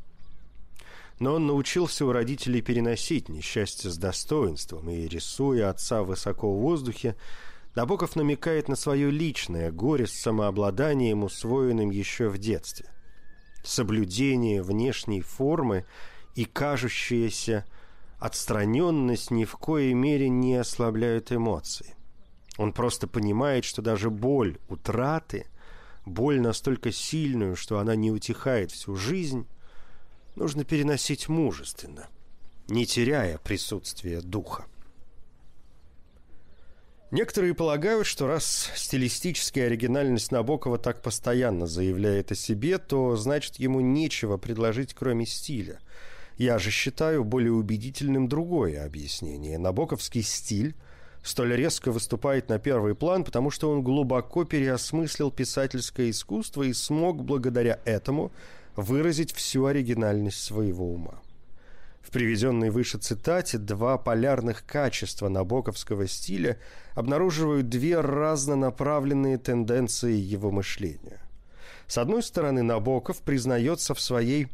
Но 1.19 1.35
он 1.35 1.47
научился 1.47 2.05
у 2.05 2.12
родителей 2.12 2.61
переносить 2.61 3.29
несчастье 3.29 3.90
с 3.90 3.97
достоинством 3.97 4.90
и, 4.90 5.09
рисуя 5.09 5.71
отца 5.71 6.03
высоко 6.03 6.53
в 6.53 6.61
воздухе, 6.61 7.16
Набоков 7.77 8.17
намекает 8.17 8.69
на 8.69 8.75
свое 8.75 9.11
личное 9.11 9.71
горе 9.71 10.07
с 10.07 10.12
самообладанием, 10.12 11.25
усвоенным 11.25 11.91
еще 11.91 12.31
в 12.31 12.39
детстве. 12.39 12.87
Соблюдение 13.62 14.62
внешней 14.62 15.21
формы 15.21 15.85
и 16.35 16.47
кажущаяся 16.47 17.67
отстраненность 18.19 19.31
ни 19.31 19.45
в 19.45 19.57
коей 19.57 19.93
мере 19.93 20.31
не 20.31 20.57
ослабляют 20.57 21.33
эмоции. 21.33 21.95
Он 22.57 22.73
просто 22.73 23.07
понимает, 23.07 23.67
что 23.67 23.83
даже 23.83 24.09
боль 24.09 24.59
утраты, 24.71 25.47
боль 26.07 26.41
настолько 26.41 26.91
сильную, 26.91 27.57
что 27.57 27.79
она 27.79 27.95
не 27.95 28.11
утихает 28.11 28.71
всю 28.71 28.97
жизнь, 28.97 29.47
нужно 30.35 30.65
переносить 30.65 31.29
мужественно, 31.29 32.09
не 32.69 32.87
теряя 32.87 33.37
присутствия 33.37 34.23
духа. 34.23 34.65
Некоторые 37.12 37.55
полагают, 37.55 38.05
что 38.05 38.27
раз 38.27 38.71
стилистическая 38.75 39.66
оригинальность 39.66 40.33
Набокова 40.33 40.77
так 40.77 41.03
постоянно 41.03 41.69
заявляет 41.69 42.33
о 42.33 42.35
себе, 42.35 42.79
то 42.79 43.14
значит 43.14 43.57
ему 43.57 43.81
нечего 43.81 44.38
предложить 44.38 44.92
кроме 44.92 45.25
стиля. 45.25 45.79
Я 46.37 46.59
же 46.59 46.71
считаю 46.71 47.23
более 47.23 47.53
убедительным 47.53 48.29
другое 48.29 48.85
объяснение. 48.85 49.57
Набоковский 49.57 50.23
стиль 50.23 50.75
столь 51.23 51.55
резко 51.55 51.92
выступает 51.92 52.49
на 52.49 52.59
первый 52.59 52.97
план, 52.97 53.23
потому 53.23 53.51
что 53.51 53.71
он 53.71 53.83
глубоко 53.83 54.45
переосмыслил 54.45 55.31
писательское 55.31 56.11
искусство 56.11 56.64
и 56.64 56.73
смог 56.73 57.25
благодаря 57.25 57.79
этому 57.85 58.33
выразить 58.75 59.33
всю 59.33 59.66
оригинальность 59.66 60.42
своего 60.42 60.92
ума. 60.92 61.23
В 62.07 62.12
приведенной 62.12 62.71
выше 62.71 62.99
цитате 62.99 63.59
два 63.59 63.99
полярных 63.99 64.64
качества 64.64 65.29
набоковского 65.29 66.07
стиля 66.07 66.57
обнаруживают 66.95 67.69
две 67.69 68.01
разнонаправленные 68.01 69.38
тенденции 69.38 70.14
его 70.14 70.53
мышления. 70.53 71.21
С 71.88 71.99
одной 71.99 72.23
стороны, 72.23 72.62
Набоков 72.62 73.23
признается 73.23 73.92
в 73.92 74.01
своей 74.01 74.47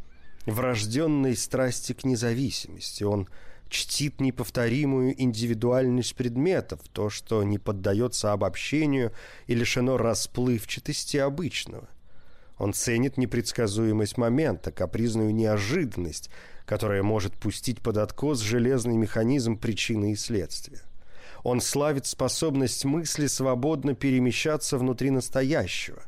врожденной 0.46 1.36
страсти 1.36 1.92
к 1.92 2.04
независимости. 2.04 3.04
Он 3.04 3.28
чтит 3.68 4.18
неповторимую 4.18 5.20
индивидуальность 5.22 6.16
предметов, 6.16 6.80
то, 6.90 7.10
что 7.10 7.42
не 7.42 7.58
поддается 7.58 8.32
обобщению 8.32 9.12
и 9.46 9.54
лишено 9.54 9.98
расплывчатости 9.98 11.18
обычного. 11.18 11.86
Он 12.56 12.72
ценит 12.72 13.18
непредсказуемость 13.18 14.16
момента, 14.16 14.72
капризную 14.72 15.34
неожиданность, 15.34 16.30
которая 16.64 17.02
может 17.02 17.34
пустить 17.34 17.80
под 17.80 17.96
откос 17.98 18.40
железный 18.40 18.96
механизм 18.96 19.56
причины 19.56 20.12
и 20.12 20.16
следствия. 20.16 20.80
Он 21.42 21.60
славит 21.60 22.06
способность 22.06 22.84
мысли 22.84 23.26
свободно 23.26 23.94
перемещаться 23.94 24.78
внутри 24.78 25.10
настоящего. 25.10 26.02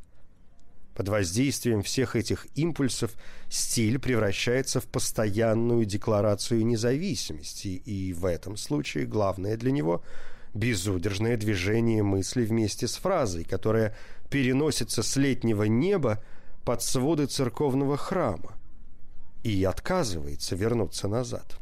Под 0.94 1.08
воздействием 1.08 1.82
всех 1.82 2.14
этих 2.14 2.46
импульсов 2.54 3.12
стиль 3.50 3.98
превращается 3.98 4.80
в 4.80 4.86
постоянную 4.86 5.84
декларацию 5.86 6.64
независимости, 6.64 7.82
и 7.84 8.12
в 8.12 8.26
этом 8.26 8.56
случае 8.56 9.06
главное 9.06 9.56
для 9.56 9.72
него– 9.72 10.02
безудержное 10.54 11.36
движение 11.36 12.02
мысли 12.02 12.44
вместе 12.44 12.86
с 12.86 12.96
фразой, 12.96 13.44
которая 13.44 13.94
переносится 14.30 15.02
с 15.02 15.16
летнего 15.16 15.64
неба 15.64 16.22
под 16.64 16.82
своды 16.82 17.26
церковного 17.26 17.96
храма 17.96 18.54
и 19.44 19.62
отказывается 19.62 20.56
вернуться 20.56 21.06
назад. 21.06 21.58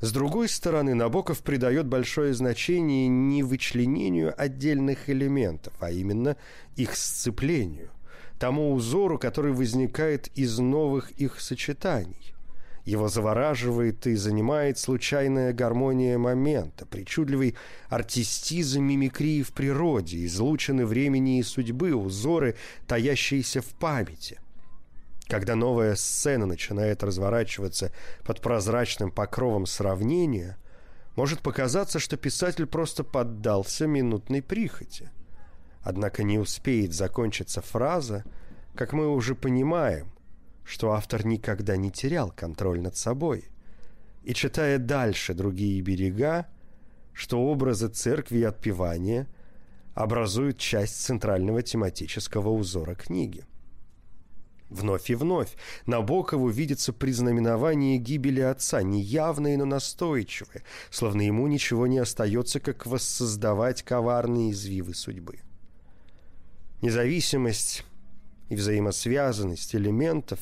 С 0.00 0.12
другой 0.12 0.48
стороны, 0.48 0.94
Набоков 0.94 1.38
придает 1.40 1.86
большое 1.86 2.34
значение 2.34 3.08
не 3.08 3.42
вычленению 3.42 4.34
отдельных 4.36 5.08
элементов, 5.08 5.72
а 5.80 5.90
именно 5.90 6.36
их 6.74 6.96
сцеплению, 6.96 7.90
тому 8.38 8.74
узору, 8.74 9.18
который 9.18 9.52
возникает 9.52 10.28
из 10.34 10.58
новых 10.58 11.12
их 11.12 11.40
сочетаний. 11.40 12.34
Его 12.84 13.08
завораживает 13.08 14.06
и 14.06 14.14
занимает 14.14 14.78
случайная 14.78 15.52
гармония 15.52 16.18
момента, 16.18 16.84
причудливый 16.84 17.56
артистизм 17.88 18.82
мимикрии 18.82 19.42
в 19.42 19.52
природе, 19.52 20.24
излучены 20.26 20.84
времени 20.84 21.38
и 21.38 21.42
судьбы, 21.42 21.94
узоры, 21.94 22.54
таящиеся 22.86 23.62
в 23.62 23.68
памяти. 23.70 24.38
Когда 25.28 25.56
новая 25.56 25.96
сцена 25.96 26.46
начинает 26.46 27.02
разворачиваться 27.02 27.92
под 28.24 28.40
прозрачным 28.40 29.10
покровом 29.10 29.66
сравнения, 29.66 30.56
может 31.16 31.40
показаться, 31.40 31.98
что 31.98 32.16
писатель 32.16 32.66
просто 32.66 33.02
поддался 33.02 33.86
минутной 33.86 34.42
прихоти. 34.42 35.10
Однако 35.82 36.22
не 36.22 36.38
успеет 36.38 36.92
закончиться 36.92 37.60
фраза, 37.60 38.24
как 38.74 38.92
мы 38.92 39.08
уже 39.08 39.34
понимаем, 39.34 40.12
что 40.64 40.92
автор 40.92 41.26
никогда 41.26 41.76
не 41.76 41.90
терял 41.90 42.30
контроль 42.30 42.80
над 42.80 42.96
собой. 42.96 43.50
И 44.22 44.34
читая 44.34 44.78
дальше 44.78 45.34
другие 45.34 45.80
берега, 45.80 46.46
что 47.12 47.40
образы 47.40 47.88
церкви 47.88 48.38
и 48.38 48.44
отпевания 48.44 49.26
образуют 49.94 50.58
часть 50.58 51.00
центрального 51.02 51.62
тематического 51.62 52.50
узора 52.50 52.94
книги. 52.94 53.44
Вновь 54.68 55.10
и 55.10 55.14
вновь 55.14 55.50
Набокову 55.86 56.48
видится 56.48 56.92
признаменование 56.92 57.98
гибели 57.98 58.40
отца, 58.40 58.82
неявное, 58.82 59.56
но 59.56 59.64
настойчивое, 59.64 60.64
словно 60.90 61.22
ему 61.22 61.46
ничего 61.46 61.86
не 61.86 61.98
остается, 61.98 62.58
как 62.58 62.84
воссоздавать 62.84 63.82
коварные 63.82 64.50
извивы 64.50 64.94
судьбы. 64.94 65.38
Независимость 66.82 67.84
и 68.48 68.56
взаимосвязанность 68.56 69.74
элементов 69.74 70.40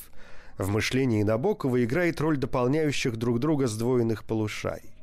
в 0.57 0.69
мышлении 0.69 1.23
Набокова 1.23 1.85
играет 1.85 2.21
роль 2.21 2.39
дополняющих 2.39 3.17
друг 3.17 3.41
друга 3.41 3.67
сдвоенных 3.67 4.25
полушарий. 4.25 4.94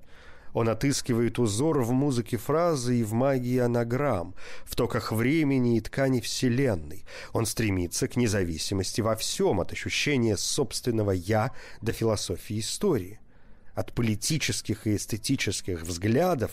Он 0.54 0.70
отыскивает 0.70 1.40
узор 1.40 1.82
в 1.82 1.92
музыке 1.92 2.38
фразы 2.38 3.00
и 3.00 3.04
в 3.04 3.14
магии 3.14 3.60
анаграмм, 3.60 4.36
в 4.66 4.76
токах 4.76 5.12
времени 5.12 5.78
и 5.78 5.82
ткани 5.82 6.20
Вселенной. 6.20 7.06
Он 7.34 7.46
стремится 7.46 8.08
к 8.08 8.16
независимости 8.16 9.02
во 9.02 9.16
всем, 9.16 9.60
от 9.60 9.72
ощущения 9.72 10.38
собственного 10.38 11.12
«я» 11.12 11.52
до 11.82 11.94
философии 11.94 12.60
истории, 12.60 13.20
от 13.74 13.94
политических 13.94 14.88
и 14.88 14.96
эстетических 14.96 15.84
взглядов 15.84 16.52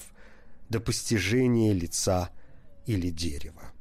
до 0.69 0.81
постижения 0.81 1.73
лица 1.73 2.31
или 2.87 3.11
дерева. 3.11 3.73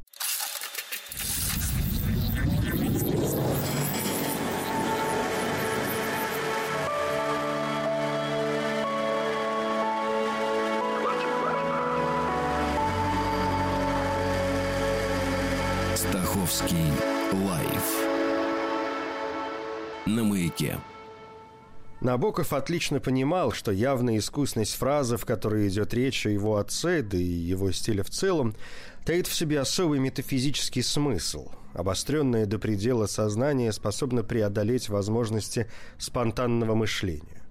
Стаховский 16.58 16.92
лайф 17.34 18.08
на 20.08 20.24
маяке. 20.24 20.80
Набоков 22.02 22.52
отлично 22.52 23.00
понимал, 23.00 23.52
что 23.52 23.72
явная 23.72 24.18
искусность 24.18 24.74
фразы, 24.74 25.18
в 25.18 25.26
которой 25.26 25.68
идет 25.68 25.94
речь 25.94 26.26
о 26.26 26.32
его 26.32 26.58
отце, 26.58 27.04
да 27.04 27.16
и 27.16 27.22
его 27.22 27.72
стиле 27.72 28.02
в 28.02 28.10
целом, 28.10 28.56
таит 29.06 29.28
в 29.28 29.36
себе 29.36 29.60
особый 29.60 30.00
метафизический 30.00 30.82
смысл. 30.82 31.52
Обостренное 31.74 32.48
до 32.48 32.58
предела 32.58 33.06
сознание 33.06 33.72
способно 33.72 34.24
преодолеть 34.24 34.90
возможности 34.90 35.70
спонтанного 36.00 36.74
мышления. 36.74 37.47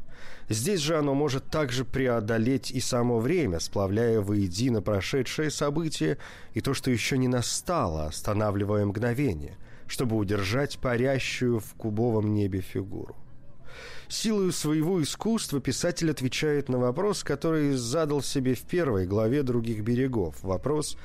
Здесь 0.49 0.81
же 0.81 0.97
оно 0.97 1.15
может 1.15 1.49
также 1.51 1.85
преодолеть 1.85 2.71
и 2.71 2.81
само 2.81 3.19
время, 3.19 3.59
сплавляя 3.59 4.21
воедино 4.21 4.81
прошедшее 4.81 5.51
событие 5.51 6.19
и 6.55 6.61
то, 6.61 6.73
что 6.73 6.91
еще 6.91 7.19
не 7.19 7.27
настало, 7.27 8.07
останавливая 8.07 8.85
мгновение, 8.87 9.57
чтобы 9.89 10.17
удержать 10.17 10.79
парящую 10.79 11.59
в 11.59 11.75
кубовом 11.75 12.33
небе 12.33 12.61
фигуру. 12.61 13.17
Силою 14.09 14.53
своего 14.53 15.03
искусства 15.03 15.61
писатель 15.61 16.11
отвечает 16.13 16.69
на 16.69 16.79
вопрос, 16.79 17.25
который 17.25 17.73
задал 17.73 18.23
себе 18.23 18.55
в 18.55 18.63
первой 18.63 19.05
главе 19.05 19.43
«Других 19.43 19.83
берегов». 19.83 20.37
Вопрос, 20.43 20.97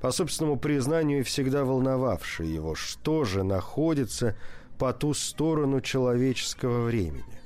по 0.00 0.10
собственному 0.10 0.58
признанию, 0.58 1.24
всегда 1.24 1.64
волновавший 1.64 2.48
его. 2.48 2.74
Что 2.74 3.24
же 3.24 3.44
находится 3.44 4.36
по 4.76 4.92
ту 4.92 5.14
сторону 5.14 5.80
человеческого 5.80 6.84
времени? 6.84 7.37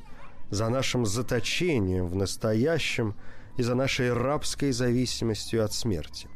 За 0.53 0.69
нашим 0.69 1.07
заточением 1.07 2.07
в 2.07 2.15
настоящем 2.15 3.15
и 3.57 3.63
за 3.63 3.75
нашей 3.75 4.13
рабской 4.13 4.73
зависимостью 4.73 5.65
от 5.65 5.73
смерти. 5.73 6.29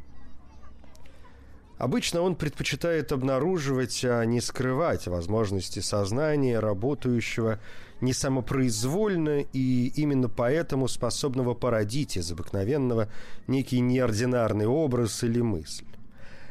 Обычно 1.77 2.21
он 2.21 2.35
предпочитает 2.35 3.11
обнаруживать, 3.11 4.03
а 4.03 4.23
не 4.25 4.41
скрывать 4.41 5.05
возможности 5.05 5.81
сознания, 5.81 6.59
работающего 6.59 7.59
не 8.01 8.11
самопроизвольно 8.11 9.41
и 9.53 9.87
именно 9.95 10.29
поэтому 10.29 10.87
способного 10.87 11.53
породить 11.53 12.17
из 12.17 12.31
обыкновенного 12.31 13.09
некий 13.45 13.79
неординарный 13.81 14.65
образ 14.65 15.23
или 15.23 15.41
мысль. 15.41 15.85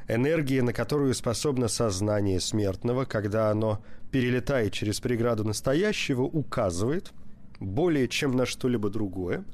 Энергия, 0.07 0.62
на 0.62 0.72
которую 0.72 1.14
способно 1.14 1.66
сознание 1.66 2.38
смертного, 2.38 3.07
когда 3.07 3.50
оно 3.50 3.83
перелетает 4.12 4.72
через 4.72 5.00
преграду 5.00 5.42
настоящего, 5.42 6.22
указывает– 6.22 7.12
более 7.61 8.09
чем 8.09 8.37
на 8.37 8.47
что-либо 8.47 8.90
другое, 8.90 9.45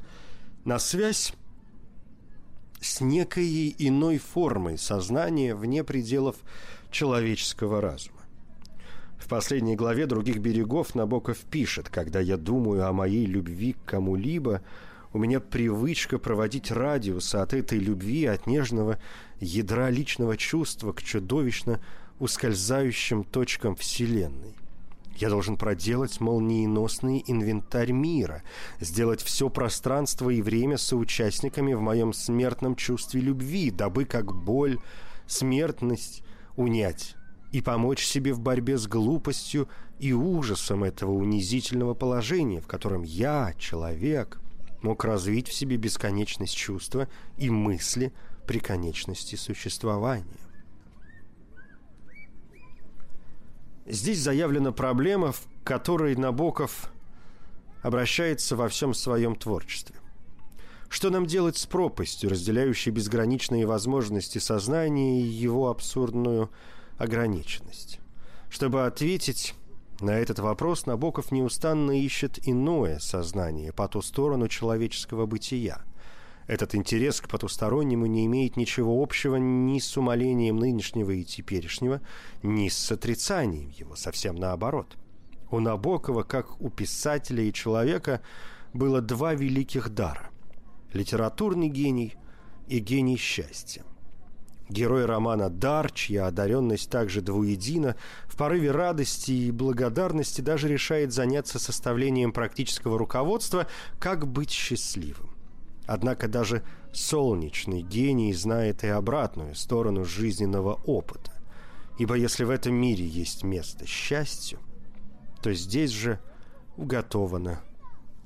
на 0.65 0.79
связь 0.79 1.35
с 2.81 3.01
некой 3.01 3.75
иной 3.79 4.19
формой 4.19 4.79
сознания 4.79 5.55
вне 5.55 5.85
пределов 5.85 6.37
человеческого 6.91 7.81
разума. 7.81 8.19
В 9.19 9.29
последней 9.29 9.77
главе 9.77 10.07
«Других 10.07 10.39
берегов» 10.39 10.97
Набоков 10.97 11.39
пишет, 11.39 11.89
«Когда 11.89 12.19
я 12.19 12.37
думаю 12.37 12.87
о 12.87 12.93
моей 12.93 13.25
любви 13.25 13.75
к 13.75 13.85
кому-либо, 13.85 14.63
у 15.13 15.19
меня 15.19 15.39
привычка 15.39 16.19
проводить 16.19 16.71
радиус 16.73 17.35
от 17.35 17.55
этой 17.55 17.79
любви, 17.79 18.25
от 18.25 18.47
нежного 18.47 18.99
ядра 19.39 19.91
личного 19.91 20.37
чувства 20.37 20.93
к 20.93 21.03
чудовищно 21.03 21.81
ускользающим 22.19 23.23
точкам 23.23 23.77
Вселенной. 23.77 24.57
Я 25.17 25.29
должен 25.29 25.57
проделать 25.57 26.21
молниеносный 26.21 27.23
инвентарь 27.27 27.93
мира, 27.93 28.43
сделать 28.81 29.23
все 29.23 29.51
пространство 29.51 30.31
и 30.31 30.43
время 30.43 30.79
соучастниками 30.79 31.75
в 31.75 31.81
моем 31.81 32.13
смертном 32.13 32.77
чувстве 32.77 33.21
любви, 33.21 33.71
дабы 33.71 34.05
как 34.05 34.35
боль, 34.35 34.79
смертность 35.27 36.23
унять 36.57 37.15
и 37.53 37.61
помочь 37.61 38.05
себе 38.05 38.33
в 38.33 38.41
борьбе 38.41 38.79
с 38.79 38.87
глупостью 38.87 39.69
и 39.99 40.13
ужасом 40.13 40.85
этого 40.85 41.13
унизительного 41.13 41.95
положения, 41.95 42.61
в 42.61 42.67
котором 42.67 43.03
я, 43.03 43.55
человек, 43.59 44.41
мог 44.81 45.05
развить 45.05 45.49
в 45.49 45.55
себе 45.55 45.77
бесконечность 45.77 46.57
чувства 46.57 47.09
и 47.37 47.51
мысли 47.51 48.13
при 48.47 48.59
конечности 48.59 49.37
существования. 49.37 50.42
Здесь 53.87 54.21
заявлена 54.21 54.73
проблема, 54.73 55.33
в 55.33 55.41
которой 55.65 56.15
Набоков 56.15 56.91
обращается 57.83 58.57
во 58.57 58.69
всем 58.69 58.95
своем 58.95 59.35
творчестве. 59.35 59.97
Что 60.89 61.11
нам 61.11 61.27
делать 61.27 61.57
с 61.57 61.67
пропастью, 61.67 62.31
разделяющей 62.31 62.93
безграничные 62.93 63.67
возможности 63.67 64.39
сознания 64.39 65.23
и 65.23 65.27
его 65.27 65.69
абсурдную 65.69 66.51
ограниченность? 66.99 67.99
Чтобы 68.51 68.87
ответить 68.87 69.55
на 70.01 70.11
этот 70.11 70.39
вопрос, 70.39 70.87
Набоков 70.87 71.33
неустанно 71.33 71.99
ищет 71.99 72.39
иное 72.47 72.99
сознание 72.99 73.73
по 73.73 73.89
ту 73.89 74.03
сторону 74.03 74.49
человеческого 74.49 75.27
бытия– 75.27 75.83
этот 76.53 76.75
интерес 76.75 77.23
к 77.23 77.29
потустороннему 77.29 78.05
не 78.05 78.27
имеет 78.27 78.59
ничего 78.59 79.03
общего 79.03 79.37
ни 79.37 79.79
с 79.79 79.97
умолением 79.97 80.59
нынешнего 80.59 81.11
и 81.11 81.25
теперешнего, 81.25 82.03
ни 82.43 82.69
с 82.69 82.93
отрицанием 82.93 83.71
его, 83.71 83.97
совсем 83.97 84.37
наоборот. 84.37 84.99
У 85.51 85.61
Набокова, 85.61 86.25
как 86.25 86.61
у 86.61 86.69
писателя 86.69 87.43
и 87.43 87.55
человека, 87.55 88.21
было 88.75 89.01
два 89.01 89.33
великих 89.33 89.89
дара– 89.95 90.29
литературный 90.93 91.69
гений 91.69 92.17
и 92.69 92.81
гений 92.81 93.17
счастья. 93.17 93.83
Герой 94.69 95.07
романа 95.07 95.49
«Дар», 95.49 95.91
чья 95.91 96.27
одаренность 96.27 96.91
также 96.91 97.23
двуедина, 97.23 97.97
в 98.27 98.37
порыве 98.37 98.73
радости 98.73 99.31
и 99.33 99.51
благодарности 99.51 100.43
даже 100.43 100.69
решает 100.69 101.15
заняться 101.15 101.59
составлением 101.59 102.31
практического 102.31 102.99
руководства 102.99 103.67
«Как 103.99 104.27
быть 104.27 104.51
счастливым». 104.51 105.32
Однако 105.87 106.29
даже 106.29 106.63
солнечный 106.93 107.83
гений 107.83 108.33
знает 108.33 108.85
и 108.85 108.89
обратную 108.89 109.55
сторону 109.55 110.05
жизненного 110.05 110.75
опыта. 110.85 111.33
Ибо 111.99 112.15
если 112.15 112.45
в 112.45 112.51
этом 112.51 112.75
мире 112.75 113.07
есть 113.07 113.43
место 113.43 113.87
счастью, 113.87 114.59
то 115.43 115.53
здесь 115.53 115.91
же 115.91 116.19
уготована 116.77 117.61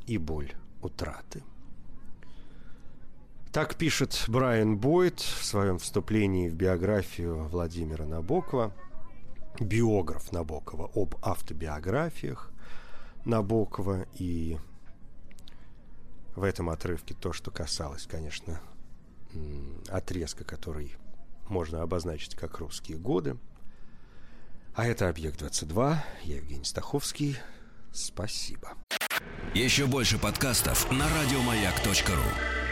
и 0.06 0.18
боль 0.18 0.52
утраты. 0.82 1.42
Так 3.52 3.76
пишет 3.76 4.24
Брайан 4.28 4.76
Бойд 4.76 5.20
в 5.20 5.44
своем 5.44 5.78
вступлении 5.78 6.48
в 6.48 6.54
биографию 6.54 7.48
Владимира 7.48 8.04
Набокова, 8.04 8.72
биограф 9.58 10.30
Набокова 10.30 10.90
об 10.94 11.14
автобиографиях 11.22 12.52
Набокова 13.24 14.04
и 14.14 14.58
в 16.36 16.44
этом 16.44 16.70
отрывке 16.70 17.14
то, 17.14 17.32
что 17.32 17.50
касалось, 17.50 18.06
конечно, 18.06 18.60
отрезка, 19.88 20.44
который 20.44 20.94
можно 21.48 21.82
обозначить 21.82 22.34
как 22.34 22.58
русские 22.58 22.98
годы. 22.98 23.36
А 24.74 24.86
это 24.86 25.08
«Объект-22». 25.08 25.96
Я 26.24 26.36
Евгений 26.36 26.64
Стаховский. 26.64 27.38
Спасибо. 27.92 28.74
Еще 29.54 29.86
больше 29.86 30.18
подкастов 30.18 30.90
на 30.92 31.08
радиомаяк.ру 31.08 32.65